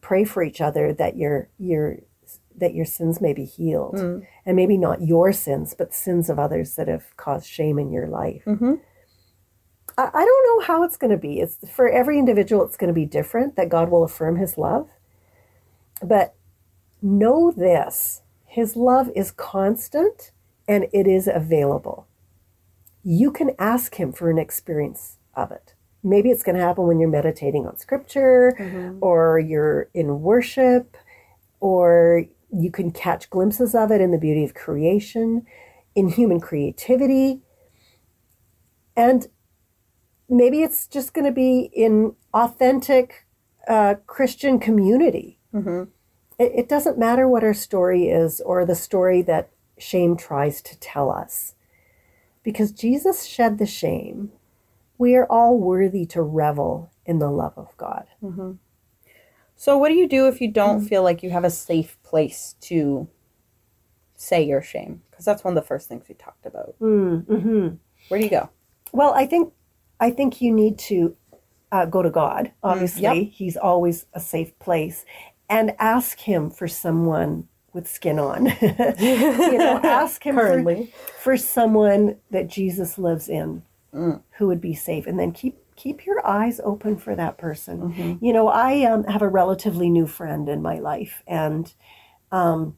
pray 0.00 0.24
for 0.24 0.42
each 0.42 0.60
other 0.60 0.92
that 0.92 1.16
your 1.16 1.48
your 1.58 1.98
that 2.56 2.74
your 2.74 2.84
sins 2.84 3.20
may 3.20 3.32
be 3.32 3.44
healed, 3.44 3.94
and 4.44 4.56
maybe 4.56 4.76
not 4.76 5.00
your 5.00 5.32
sins, 5.32 5.74
but 5.78 5.94
sins 5.94 6.28
of 6.28 6.38
others 6.40 6.74
that 6.74 6.88
have 6.88 7.16
caused 7.16 7.46
shame 7.46 7.78
in 7.78 7.92
your 7.92 8.08
life. 8.08 8.42
I, 9.96 10.10
I 10.12 10.24
don't 10.24 10.46
know 10.58 10.66
how 10.66 10.82
it's 10.82 10.96
going 10.96 11.12
to 11.12 11.16
be. 11.16 11.38
It's 11.40 11.56
for 11.70 11.88
every 11.88 12.18
individual. 12.18 12.64
It's 12.64 12.76
going 12.76 12.88
to 12.88 12.94
be 12.94 13.06
different. 13.06 13.54
That 13.54 13.68
God 13.68 13.90
will 13.90 14.02
affirm 14.02 14.36
His 14.36 14.58
love, 14.58 14.90
but 16.02 16.34
know 17.00 17.52
this: 17.52 18.22
His 18.44 18.74
love 18.74 19.08
is 19.14 19.30
constant 19.30 20.32
and 20.66 20.86
it 20.92 21.06
is 21.06 21.28
available 21.32 22.07
you 23.02 23.30
can 23.30 23.52
ask 23.58 23.94
him 23.94 24.12
for 24.12 24.30
an 24.30 24.38
experience 24.38 25.16
of 25.34 25.50
it. 25.50 25.74
Maybe 26.02 26.30
it's 26.30 26.42
going 26.42 26.56
to 26.56 26.62
happen 26.62 26.86
when 26.86 27.00
you're 27.00 27.08
meditating 27.08 27.66
on 27.66 27.76
scripture 27.76 28.54
or 29.00 29.38
you're 29.38 29.88
in 29.94 30.20
worship, 30.20 30.96
or 31.60 32.24
you 32.50 32.70
can 32.70 32.90
catch 32.92 33.28
glimpses 33.30 33.74
of 33.74 33.90
it 33.90 34.00
in 34.00 34.10
the 34.10 34.18
beauty 34.18 34.44
of 34.44 34.54
creation, 34.54 35.44
in 35.94 36.08
human 36.08 36.40
creativity. 36.40 37.40
And 38.96 39.26
maybe 40.28 40.62
it's 40.62 40.86
just 40.86 41.14
going 41.14 41.24
to 41.24 41.32
be 41.32 41.70
in 41.72 42.14
authentic 42.32 43.26
uh, 43.66 43.96
Christian 44.06 44.58
community. 44.58 45.38
It, 46.38 46.52
it 46.54 46.68
doesn't 46.68 46.98
matter 46.98 47.28
what 47.28 47.44
our 47.44 47.54
story 47.54 48.08
is 48.08 48.40
or 48.40 48.64
the 48.64 48.74
story 48.74 49.22
that 49.22 49.50
shame 49.78 50.16
tries 50.16 50.62
to 50.62 50.78
tell 50.78 51.10
us 51.10 51.54
because 52.42 52.72
Jesus 52.72 53.24
shed 53.24 53.58
the 53.58 53.66
shame, 53.66 54.32
we 54.96 55.14
are 55.14 55.26
all 55.26 55.58
worthy 55.58 56.06
to 56.06 56.22
revel 56.22 56.90
in 57.06 57.18
the 57.18 57.30
love 57.30 57.54
of 57.56 57.76
God. 57.76 58.06
So, 59.56 59.76
what 59.76 59.88
do 59.88 59.94
you 59.94 60.08
do 60.08 60.28
if 60.28 60.40
you 60.40 60.50
don't 60.50 60.80
feel 60.88 61.02
like 61.02 61.22
you 61.22 61.30
have 61.30 61.44
a 61.44 61.50
safe 61.50 62.00
place 62.02 62.54
to 62.62 63.08
say 64.16 64.42
your 64.42 64.62
shame? 64.62 65.02
Because 65.10 65.24
that's 65.24 65.42
one 65.42 65.56
of 65.56 65.62
the 65.62 65.66
first 65.66 65.88
things 65.88 66.04
we 66.08 66.14
talked 66.14 66.46
about. 66.46 66.74
Mm-hmm. 66.80 67.74
Where 68.08 68.20
do 68.20 68.24
you 68.24 68.30
go? 68.30 68.50
Well, 68.92 69.12
I 69.14 69.26
think 69.26 69.52
I 70.00 70.10
think 70.10 70.40
you 70.40 70.52
need 70.52 70.78
to 70.80 71.16
uh, 71.72 71.86
go 71.86 72.02
to 72.02 72.10
God. 72.10 72.52
Obviously, 72.62 73.02
Mm, 73.02 73.24
yep. 73.24 73.32
He's 73.32 73.56
always 73.56 74.06
a 74.14 74.20
safe 74.20 74.56
place, 74.58 75.04
and 75.48 75.74
ask 75.78 76.20
Him 76.20 76.50
for 76.50 76.68
someone 76.68 77.48
with 77.78 77.88
skin 77.88 78.18
on. 78.18 78.46
you 78.60 79.58
know, 79.58 79.80
ask 79.84 80.24
Him 80.24 80.34
for, 80.34 80.84
for 81.20 81.36
someone 81.36 82.16
that 82.30 82.48
Jesus 82.48 82.98
lives 82.98 83.28
in, 83.28 83.62
Mm. 83.94 84.20
who 84.36 84.48
would 84.48 84.60
be 84.60 84.74
safe, 84.74 85.06
and 85.06 85.18
then 85.18 85.32
keep 85.32 85.56
keep 85.74 86.04
your 86.04 86.26
eyes 86.26 86.60
open 86.62 86.98
for 86.98 87.16
that 87.16 87.38
person. 87.38 87.92
Mm-hmm. 87.92 88.24
You 88.24 88.32
know, 88.34 88.48
I 88.48 88.84
um, 88.84 89.04
have 89.04 89.22
a 89.22 89.28
relatively 89.28 89.88
new 89.88 90.06
friend 90.06 90.46
in 90.48 90.60
my 90.60 90.78
life, 90.78 91.22
and 91.26 91.72
um, 92.30 92.76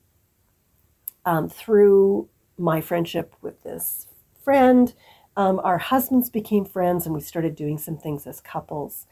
through 1.49 2.29
my 2.59 2.81
friendship 2.81 3.35
with 3.43 3.63
this 3.63 4.07
friend, 4.45 4.95
um, 5.37 5.61
our 5.65 5.79
husbands 5.79 6.31
became 6.31 6.65
friends 6.65 7.07
and 7.07 7.15
we 7.15 7.21
started 7.21 7.57
doing 7.57 7.79
some 7.79 7.97
things 7.97 8.27
as 8.27 8.41
couples. 8.41 9.07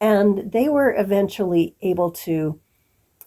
And 0.00 0.50
they 0.52 0.68
were 0.68 0.94
eventually 0.96 1.76
able 1.82 2.10
to 2.10 2.58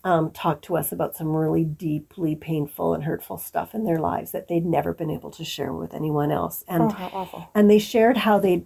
um, 0.03 0.31
talk 0.31 0.61
to 0.63 0.77
us 0.77 0.91
about 0.91 1.15
some 1.15 1.35
really 1.35 1.65
deeply 1.65 2.35
painful 2.35 2.93
and 2.93 3.03
hurtful 3.03 3.37
stuff 3.37 3.73
in 3.73 3.83
their 3.83 3.99
lives 3.99 4.31
that 4.31 4.47
they'd 4.47 4.65
never 4.65 4.93
been 4.93 5.09
able 5.09 5.31
to 5.31 5.43
share 5.43 5.73
with 5.73 5.93
anyone 5.93 6.31
else. 6.31 6.63
And 6.67 6.83
Oh, 6.83 6.89
how 6.89 7.09
awful. 7.13 7.49
and 7.53 7.69
they 7.69 7.79
shared 7.79 8.17
how 8.17 8.39
they'd 8.39 8.65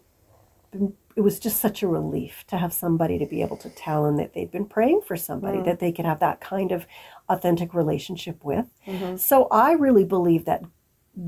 been, 0.72 0.94
it 1.16 1.22
was 1.22 1.40
just 1.40 1.60
such 1.60 1.82
a 1.82 1.88
relief 1.88 2.44
to 2.48 2.58
have 2.58 2.74
somebody 2.74 3.18
to 3.20 3.26
be 3.26 3.42
able 3.42 3.58
to 3.58 3.70
tell 3.70 4.06
and 4.06 4.20
that 4.20 4.34
they'd 4.34 4.52
been 4.52 4.66
praying 4.66 5.02
for 5.02 5.16
somebody 5.16 5.60
mm. 5.60 5.66
that 5.66 5.80
they 5.80 5.92
could 5.92 6.06
have 6.06 6.20
that 6.20 6.42
kind 6.42 6.72
of 6.72 6.86
authentic 7.30 7.74
relationship 7.74 8.44
with. 8.44 8.66
Mm-hmm. 8.88 9.18
So 9.18 9.48
I 9.52 9.74
really 9.74 10.06
believe 10.06 10.46
that 10.46 10.64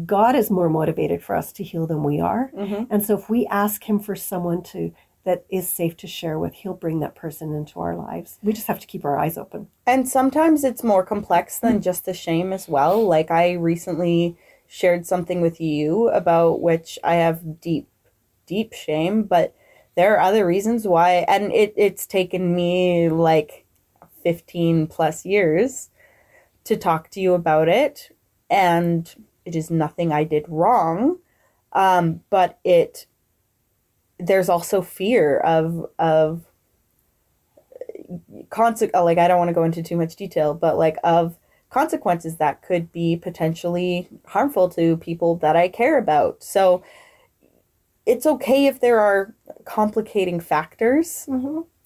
God 0.05 0.35
is 0.35 0.49
more 0.49 0.69
motivated 0.69 1.23
for 1.23 1.35
us 1.35 1.51
to 1.53 1.63
heal 1.63 1.85
than 1.85 2.03
we 2.03 2.19
are. 2.19 2.51
Mm-hmm. 2.55 2.85
And 2.91 3.05
so 3.05 3.15
if 3.17 3.29
we 3.29 3.45
ask 3.47 3.83
him 3.87 3.99
for 3.99 4.15
someone 4.15 4.63
to 4.63 4.91
that 5.25 5.43
is 5.49 5.67
safe 5.67 5.97
to 5.97 6.07
share 6.07 6.39
with, 6.39 6.53
he'll 6.53 6.73
bring 6.73 6.99
that 6.99 7.15
person 7.15 7.53
into 7.53 7.79
our 7.79 7.95
lives. 7.95 8.38
We 8.43 8.53
just 8.53 8.67
have 8.67 8.79
to 8.79 8.88
keep 8.88 9.03
our 9.03 9.17
eyes 9.17 9.38
open. 9.38 9.67
And 9.85 10.07
sometimes 10.07 10.63
it's 10.63 10.83
more 10.83 11.03
complex 11.03 11.59
than 11.59 11.81
just 11.81 12.05
the 12.05 12.13
shame 12.13 12.53
as 12.53 12.67
well. 12.67 13.05
Like 13.05 13.31
I 13.31 13.53
recently 13.53 14.38
shared 14.67 15.05
something 15.05 15.41
with 15.41 15.59
you 15.59 16.09
about 16.09 16.61
which 16.61 16.97
I 17.03 17.15
have 17.15 17.59
deep, 17.59 17.89
deep 18.45 18.73
shame, 18.73 19.23
but 19.23 19.55
there 19.95 20.15
are 20.15 20.21
other 20.21 20.45
reasons 20.45 20.88
why 20.88 21.25
and 21.27 21.51
it, 21.51 21.73
it's 21.75 22.05
taken 22.05 22.55
me 22.55 23.09
like 23.09 23.65
15 24.23 24.88
plus 24.88 25.25
years 25.25 25.89
to 26.65 26.77
talk 26.77 27.09
to 27.11 27.19
you 27.19 27.33
about 27.33 27.67
it. 27.67 28.15
And 28.49 29.13
it 29.43 29.55
is 29.55 29.71
nothing 29.71 30.11
I 30.11 30.23
did 30.23 30.45
wrong. 30.47 31.17
Um, 31.73 32.21
but 32.29 32.59
it 32.63 33.07
there's 34.19 34.49
also 34.49 34.82
fear 34.82 35.39
of 35.39 35.89
of 35.99 36.45
conse- 38.49 38.91
uh, 38.93 39.04
like 39.04 39.17
I 39.17 39.28
don't 39.28 39.38
want 39.38 39.49
to 39.49 39.54
go 39.54 39.63
into 39.63 39.84
too 39.84 39.97
much 39.97 40.15
detail, 40.15 40.54
but 40.54 40.78
like 40.78 40.97
of 41.04 41.38
consequences 41.69 42.38
that 42.38 42.62
could 42.62 42.91
be 42.91 43.17
potentially 43.17 44.08
harmful 44.28 44.69
to 44.69 44.97
people 44.97 45.36
that 45.38 45.56
I 45.56 45.67
care 45.67 45.97
about. 45.97 46.43
So 46.43 46.84
it's 48.06 48.25
okay 48.25 48.67
if 48.67 48.80
there 48.80 48.99
are 48.99 49.36
complicating 49.65 50.39
factors, 50.39 51.25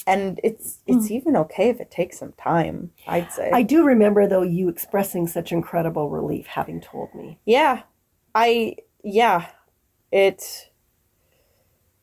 and 0.06 0.39
it's 0.44 0.80
it's 0.86 1.10
even 1.12 1.36
okay 1.38 1.70
if 1.70 1.80
it 1.80 1.89
takes 1.92 2.20
some 2.20 2.34
time. 2.34 2.92
I'd 3.08 3.32
say. 3.32 3.50
I 3.54 3.63
do 3.63 3.84
remember 3.84 4.28
though 4.28 4.44
you 4.44 4.70
expressing 4.70 5.28
such 5.28 5.52
incredible 5.52 6.10
relief 6.10 6.48
having 6.48 6.82
told 6.82 7.13
me. 7.15 7.39
yeah, 7.46 7.84
I 8.36 8.76
yeah, 9.04 9.48
it. 10.12 10.68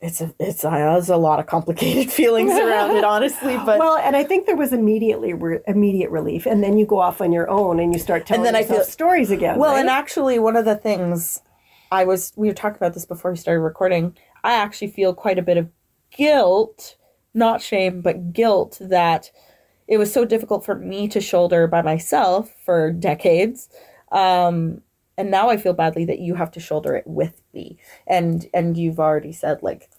It's 0.00 0.20
a 0.20 0.34
it's 0.38 0.62
a, 0.62 0.68
there's 0.68 1.08
a 1.08 1.16
lot 1.16 1.40
of 1.40 1.46
complicated 1.46 2.12
feelings 2.12 2.52
around 2.52 2.96
it, 2.96 3.04
honestly. 3.04 3.56
But 3.56 3.78
well, 3.78 3.96
and 3.96 4.14
I 4.14 4.24
think 4.24 4.46
there 4.46 4.56
was 4.56 4.72
immediately 4.72 5.32
re- 5.32 5.60
immediate 5.66 6.10
relief, 6.10 6.44
and 6.44 6.62
then 6.62 6.76
you 6.76 6.84
go 6.84 6.98
off 6.98 7.20
on 7.20 7.32
your 7.32 7.48
own 7.48 7.80
and 7.80 7.92
you 7.94 7.98
start 7.98 8.26
telling 8.26 8.46
and 8.46 8.54
then 8.54 8.56
I 8.56 8.64
feel- 8.64 8.84
stories 8.84 9.30
again. 9.30 9.58
Well, 9.58 9.72
right? 9.72 9.80
and 9.80 9.88
actually, 9.88 10.38
one 10.38 10.54
of 10.56 10.66
the 10.66 10.76
things 10.76 11.40
I 11.90 12.04
was, 12.04 12.32
we 12.36 12.48
were 12.48 12.54
talking 12.54 12.76
about 12.76 12.94
this 12.94 13.06
before 13.06 13.30
we 13.30 13.36
started 13.36 13.60
recording. 13.60 14.16
I 14.44 14.54
actually 14.54 14.88
feel 14.88 15.14
quite 15.14 15.38
a 15.38 15.42
bit 15.42 15.56
of 15.56 15.70
guilt, 16.10 16.96
not 17.32 17.62
shame, 17.62 18.00
but 18.00 18.32
guilt 18.32 18.78
that 18.80 19.30
it 19.88 19.98
was 19.98 20.12
so 20.12 20.24
difficult 20.24 20.64
for 20.64 20.74
me 20.74 21.08
to 21.08 21.20
shoulder 21.20 21.66
by 21.66 21.82
myself 21.82 22.52
for 22.64 22.92
decades. 22.92 23.68
Um, 24.12 24.82
and 25.18 25.30
now 25.30 25.48
I 25.48 25.56
feel 25.56 25.72
badly 25.72 26.04
that 26.06 26.18
you 26.18 26.34
have 26.34 26.50
to 26.52 26.60
shoulder 26.60 26.94
it 26.96 27.06
with 27.06 27.42
me. 27.54 27.78
And 28.06 28.46
and 28.54 28.76
you've 28.76 29.00
already 29.00 29.32
said 29.32 29.62
like, 29.62 29.90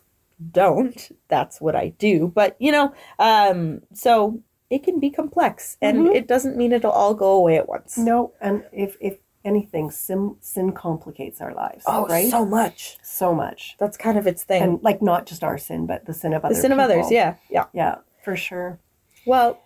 don't. 0.52 1.12
That's 1.28 1.60
what 1.60 1.76
I 1.76 1.90
do. 1.98 2.32
But 2.34 2.56
you 2.60 2.72
know, 2.72 2.94
um, 3.20 3.82
so 3.94 4.42
it 4.70 4.84
can 4.84 5.00
be 5.00 5.10
complex, 5.10 5.78
and 5.82 6.08
it 6.08 6.28
doesn't 6.28 6.58
mean 6.58 6.72
it'll 6.74 6.92
all 6.92 7.14
go 7.14 7.32
away 7.34 7.58
at 7.58 7.68
once. 7.70 7.98
no, 7.98 8.34
and 8.42 8.66
if 8.72 8.98
if 9.00 9.18
anything, 9.46 9.90
sin 9.90 10.36
sin 10.42 10.74
complicates 10.74 11.40
our 11.42 11.54
lives. 11.54 11.84
Oh, 11.88 12.06
right? 12.08 12.30
so 12.30 12.46
much. 12.46 12.98
so 13.02 13.34
much, 13.34 13.76
That's 13.80 13.96
kind 13.98 14.18
of 14.18 14.28
its 14.28 14.44
thing. 14.44 14.62
and 14.62 14.84
like 14.84 15.02
not 15.02 15.26
just 15.26 15.44
our 15.44 15.58
sin, 15.58 15.88
but 15.88 16.06
the 16.06 16.14
sin 16.14 16.34
of 16.34 16.44
others. 16.44 16.58
the 16.58 16.62
sin 16.62 16.72
of 16.74 16.80
others, 16.80 17.10
yeah, 17.10 17.36
yeah. 17.50 17.66
yeah, 17.74 17.96
for 18.24 18.36
sure. 18.36 18.80
Well, 19.26 19.60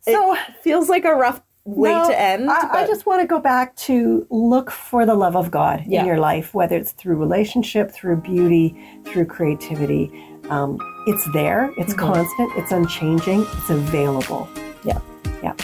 So 0.00 0.34
it 0.34 0.40
feels 0.62 0.88
like 0.88 1.04
a 1.04 1.14
rough 1.14 1.42
way 1.76 1.90
No, 1.92 2.08
to 2.08 2.18
end. 2.20 2.50
I, 2.50 2.82
I 2.82 2.86
just 2.86 3.04
want 3.06 3.20
to 3.20 3.26
go 3.26 3.38
back 3.40 3.76
to 3.76 4.26
look 4.30 4.70
for 4.70 5.04
the 5.06 5.14
love 5.14 5.36
of 5.36 5.50
God 5.50 5.84
Yeah. 5.86 6.00
in 6.00 6.06
your 6.06 6.18
life, 6.18 6.54
whether 6.54 6.76
it's 6.76 6.92
through 6.92 7.16
relationship, 7.16 7.90
through 7.92 8.16
beauty, 8.22 8.74
through 9.04 9.26
creativity. 9.26 10.10
Um, 10.50 10.78
it's 11.06 11.26
there. 11.32 11.70
It's 11.76 11.92
Mm-hmm. 11.94 12.12
constant. 12.12 12.52
It's 12.56 12.72
unchanging. 12.72 13.42
It's 13.58 13.70
available. 13.70 14.48
yeah. 14.84 14.98
Yeah. 15.42 15.54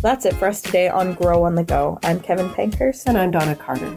That's 0.00 0.24
it 0.26 0.34
for 0.34 0.48
us 0.48 0.62
today 0.62 0.88
on 0.88 1.14
Grow 1.14 1.42
on 1.44 1.54
the 1.54 1.64
Go. 1.64 1.98
I'm 2.02 2.20
Kevin 2.20 2.48
Pankhurst. 2.50 3.06
And 3.06 3.18
I'm 3.18 3.30
Donna 3.30 3.54
Carter. 3.56 3.94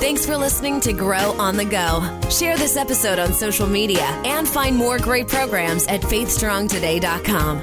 Thanks 0.00 0.26
for 0.26 0.36
listening 0.36 0.80
to 0.80 0.92
Grow 0.92 1.32
on 1.38 1.56
the 1.56 1.64
Go. 1.64 2.02
Share 2.28 2.56
this 2.56 2.76
episode 2.76 3.18
on 3.18 3.32
social 3.32 3.66
media 3.66 4.02
and 4.24 4.46
find 4.46 4.76
more 4.76 4.98
great 4.98 5.26
programs 5.28 5.86
at 5.86 6.00
faithstrongtoday.com. 6.02 7.62